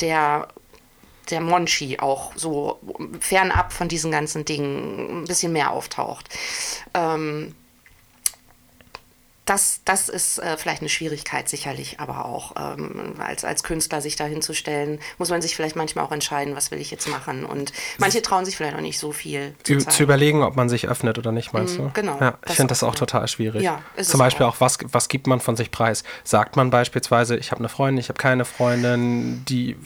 [0.00, 0.48] der
[1.30, 2.80] der Monchi auch so
[3.20, 6.28] fernab von diesen ganzen Dingen ein bisschen mehr auftaucht.
[6.94, 7.54] Ähm,
[9.44, 14.16] das, das ist äh, vielleicht eine Schwierigkeit sicherlich, aber auch ähm, als, als Künstler sich
[14.16, 17.44] da hinzustellen, muss man sich vielleicht manchmal auch entscheiden, was will ich jetzt machen.
[17.44, 20.88] Und manche trauen sich vielleicht auch nicht so viel zu zu überlegen, ob man sich
[20.88, 21.90] öffnet oder nicht, meinst du?
[21.92, 22.18] genau.
[22.20, 23.00] Ja, ich finde das auch, ja.
[23.00, 23.62] total schwierig.
[23.62, 24.56] Ja, Zum Beispiel auch.
[24.56, 26.04] auch, was, was gibt man von sich preis?
[26.22, 29.76] Sagt man beispielsweise, ich habe eine Freundin, ich habe keine Freundin, die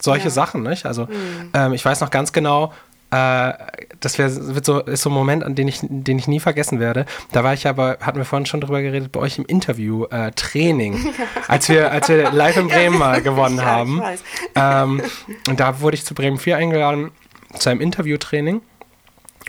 [0.00, 0.30] solche Ja.
[0.30, 0.84] Sachen, nicht?
[0.84, 1.08] Also
[1.54, 2.72] ähm, ich weiß noch ganz genau,
[3.10, 3.52] äh,
[4.00, 6.80] das wär, wird so, ist so ein Moment, an den ich, den ich nie vergessen
[6.80, 7.06] werde.
[7.32, 10.32] Da war ich aber, hatten wir vorhin schon drüber geredet, bei euch im Interview, äh,
[10.32, 11.12] Training,
[11.48, 14.02] als wir, als wir live in Bremen mal gewonnen Ja, haben.
[14.54, 15.02] Ähm,
[15.48, 17.10] und da wurde ich zu Bremen 4 eingeladen
[17.58, 18.62] zu einem Interviewtraining.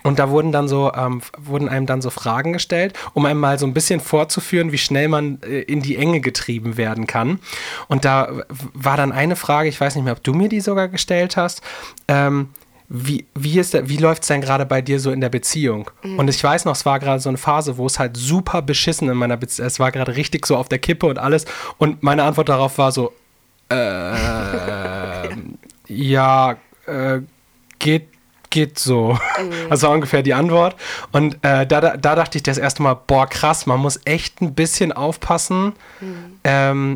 [0.04, 3.60] Und da wurden dann so, ähm, wurden einem dann so Fragen gestellt, um einem mal
[3.60, 7.40] so ein bisschen vorzuführen, wie schnell man äh, in die Enge getrieben werden kann.
[7.88, 8.44] Und da
[8.74, 11.62] war dann eine Frage, ich weiß nicht mehr, ob du mir die sogar gestellt hast.
[12.08, 12.50] Ähm,
[12.94, 15.90] wie, wie, ist der, wie läuft es denn gerade bei dir so in der Beziehung?
[16.18, 19.08] Und ich weiß noch, es war gerade so eine Phase, wo es halt super beschissen
[19.08, 21.46] in meiner Beziehung, es war gerade richtig so auf der Kippe und alles.
[21.78, 23.14] Und meine Antwort darauf war so,
[23.70, 25.30] äh,
[25.88, 27.22] ja, äh,
[27.80, 28.10] geht,
[28.50, 29.18] geht so.
[29.70, 30.76] Das war ungefähr die Antwort.
[31.14, 34.42] Und äh, da, da, da dachte ich das erste Mal, boah, krass, man muss echt
[34.42, 35.72] ein bisschen aufpassen,
[36.44, 36.96] ähm,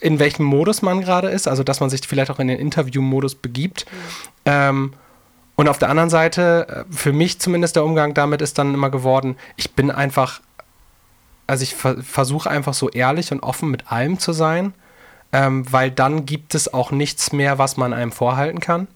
[0.00, 1.48] in welchem Modus man gerade ist.
[1.48, 3.86] Also, dass man sich vielleicht auch in den Interview-Modus begibt.
[4.44, 4.92] Ähm,
[5.56, 8.90] und auf der anderen Seite, äh, für mich zumindest der Umgang damit ist dann immer
[8.90, 10.40] geworden, ich bin einfach,
[11.46, 14.72] also ich ver versuche einfach so ehrlich und offen mit allem zu sein,
[15.32, 18.86] ähm, weil dann gibt es auch nichts mehr, was man einem vorhalten kann.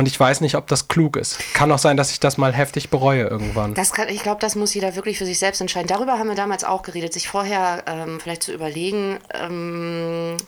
[0.00, 1.38] Und ich weiß nicht, ob das klug ist.
[1.52, 3.74] Kann auch sein, dass ich das mal heftig bereue irgendwann.
[3.74, 5.88] Das kann, ich glaube, das muss jeder wirklich für sich selbst entscheiden.
[5.88, 10.38] Darüber haben wir damals auch geredet, sich vorher ähm, vielleicht zu überlegen, ähm,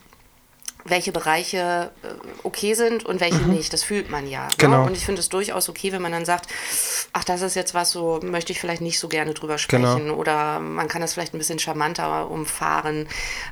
[0.84, 2.08] welche Bereiche äh,
[2.42, 3.72] okay sind und welche nicht.
[3.72, 4.48] Das fühlt man ja.
[4.58, 4.78] Genau.
[4.82, 4.86] Ne?
[4.86, 6.48] Und ich finde es durchaus okay, wenn man dann sagt,
[7.12, 9.96] ach, das ist jetzt was, so möchte ich vielleicht nicht so gerne drüber sprechen.
[9.98, 10.14] Genau.
[10.14, 13.08] Oder man kann das vielleicht ein bisschen charmanter umfahren.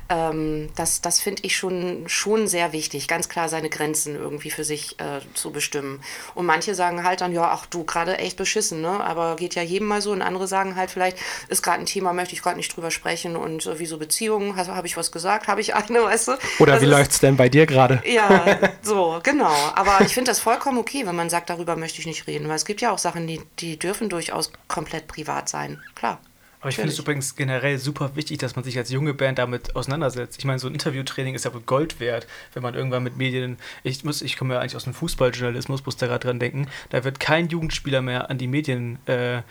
[0.09, 4.63] Ähm, das das finde ich schon, schon sehr wichtig, ganz klar seine Grenzen irgendwie für
[4.63, 6.01] sich äh, zu bestimmen.
[6.35, 8.99] Und manche sagen halt dann, ja, ach du, gerade echt beschissen, ne?
[9.03, 10.11] aber geht ja jedem mal so.
[10.11, 11.17] Und andere sagen halt vielleicht,
[11.47, 13.35] ist gerade ein Thema, möchte ich gerade nicht drüber sprechen.
[13.35, 14.55] Und äh, wieso Beziehungen?
[14.57, 15.47] Habe ich was gesagt?
[15.47, 16.31] Habe ich eine, weißt du?
[16.59, 18.01] Oder Das wie ist- läuft's denn bei dir gerade?
[18.05, 19.53] ja, so, genau.
[19.75, 22.47] Aber ich finde das vollkommen okay, wenn man sagt, darüber möchte ich nicht reden.
[22.47, 25.81] Weil es gibt ja auch Sachen, die, die dürfen durchaus komplett privat sein.
[25.95, 26.19] Klar.
[26.61, 29.75] Aber ich finde es übrigens generell super wichtig, dass man sich als junge Band damit
[29.75, 30.37] auseinandersetzt.
[30.37, 33.57] Ich meine, so ein Interviewtraining ist ja wohl Gold wert, wenn man irgendwann mit Medien.
[33.83, 36.67] Ich muss, ich komme ja eigentlich aus dem Fußballjournalismus, muss da gerade dran denken.
[36.91, 39.41] Da wird kein Jugendspieler mehr an die Medien, äh, äh,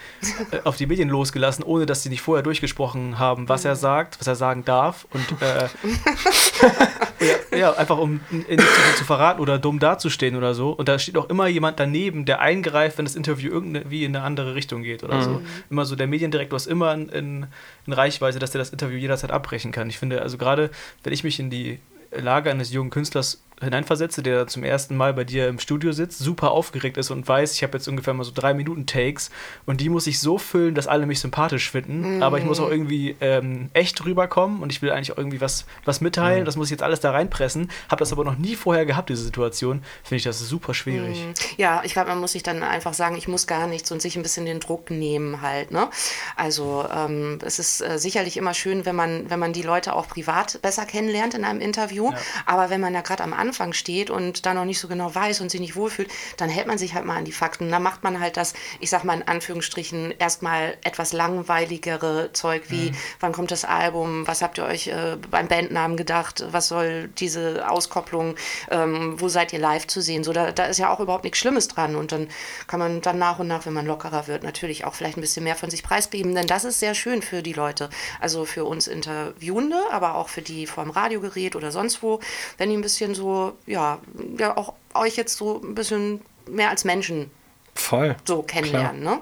[0.62, 4.28] auf die Medien losgelassen, ohne dass sie nicht vorher durchgesprochen haben, was er sagt, was
[4.28, 5.68] er sagen darf und äh,
[7.20, 8.60] ja, ja, einfach um nicht
[8.96, 10.70] zu verraten oder dumm dazustehen oder so.
[10.70, 14.24] Und da steht auch immer jemand daneben, der eingreift, wenn das Interview irgendwie in eine
[14.24, 15.42] andere Richtung geht oder so.
[15.68, 17.46] Immer so, der Mediendirektor ist immer in, in,
[17.86, 19.88] in Reichweite, dass der das Interview jederzeit abbrechen kann.
[19.88, 20.70] Ich finde, also gerade,
[21.02, 21.78] wenn ich mich in die
[22.12, 26.50] Lage eines jungen Künstlers hineinversetze, der zum ersten Mal bei dir im Studio sitzt, super
[26.50, 29.30] aufgeregt ist und weiß, ich habe jetzt ungefähr mal so drei Minuten Takes
[29.66, 32.70] und die muss ich so füllen, dass alle mich sympathisch finden, aber ich muss auch
[32.70, 36.68] irgendwie ähm, echt rüberkommen und ich will eigentlich auch irgendwie was, was mitteilen, das muss
[36.68, 40.16] ich jetzt alles da reinpressen, habe das aber noch nie vorher gehabt, diese Situation, finde
[40.16, 41.22] ich das super schwierig.
[41.58, 44.16] Ja, ich glaube, man muss sich dann einfach sagen, ich muss gar nichts und sich
[44.16, 45.70] ein bisschen den Druck nehmen halt.
[45.70, 45.88] Ne?
[46.36, 50.08] Also ähm, es ist äh, sicherlich immer schön, wenn man, wenn man die Leute auch
[50.08, 52.12] privat besser kennenlernt in einem Interview.
[52.46, 55.40] Aber wenn man da gerade am Anfang steht und da noch nicht so genau weiß
[55.40, 57.70] und sich nicht wohlfühlt, dann hält man sich halt mal an die Fakten.
[57.70, 62.92] Dann macht man halt das, ich sag mal in Anführungsstrichen, erstmal etwas langweiligere Zeug wie,
[63.20, 67.68] wann kommt das Album, was habt ihr euch äh, beim Bandnamen gedacht, was soll diese
[67.68, 68.36] Auskopplung,
[68.70, 70.24] ähm, wo seid ihr live zu sehen?
[70.24, 71.96] So, da, da ist ja auch überhaupt nichts Schlimmes dran.
[71.96, 72.28] Und dann
[72.66, 75.44] kann man dann nach und nach, wenn man lockerer wird, natürlich auch vielleicht ein bisschen
[75.44, 76.34] mehr von sich preisgeben.
[76.34, 77.90] Denn das ist sehr schön für die Leute.
[78.20, 82.20] Also für uns Interviewende, aber auch für die vor dem Radiogerät oder sonst wo,
[82.58, 83.98] wenn die ein bisschen so, ja,
[84.38, 87.30] ja auch euch jetzt so ein bisschen mehr als Menschen
[87.74, 88.16] Voll.
[88.24, 89.02] so kennenlernen.
[89.02, 89.20] Ne?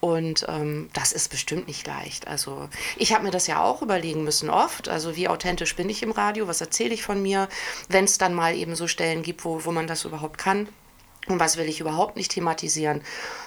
[0.00, 2.28] Und ähm, das ist bestimmt nicht leicht.
[2.28, 4.88] Also ich habe mir das ja auch überlegen müssen oft.
[4.88, 7.48] Also wie authentisch bin ich im Radio, was erzähle ich von mir,
[7.88, 10.68] wenn es dann mal eben so Stellen gibt, wo, wo man das überhaupt kann.
[11.28, 13.02] Und was will ich überhaupt nicht thematisieren.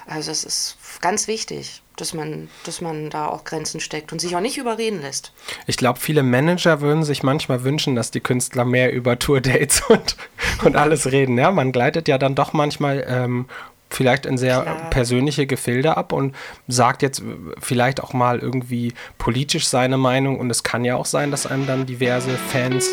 [0.06, 4.36] Also es ist ganz wichtig, dass man, dass man da auch Grenzen steckt und sich
[4.36, 5.34] auch nicht überreden lässt.
[5.68, 10.16] Ich glaube, viele Manager würden sich manchmal wünschen, dass die Künstler mehr über Tourdates und,
[10.64, 11.38] und alles reden.
[11.38, 13.48] Ja, man gleitet ja dann doch manchmal ähm,
[13.90, 14.90] vielleicht in sehr Klar.
[14.90, 16.36] persönliche Gefilde ab und
[16.68, 17.24] sagt jetzt
[17.60, 21.66] vielleicht auch mal irgendwie politisch seine Meinung und es kann ja auch sein, dass einem
[21.66, 22.90] dann diverse Fans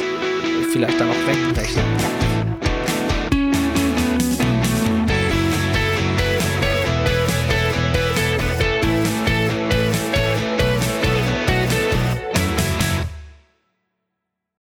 [0.72, 2.25] vielleicht dann auch wegbrechen.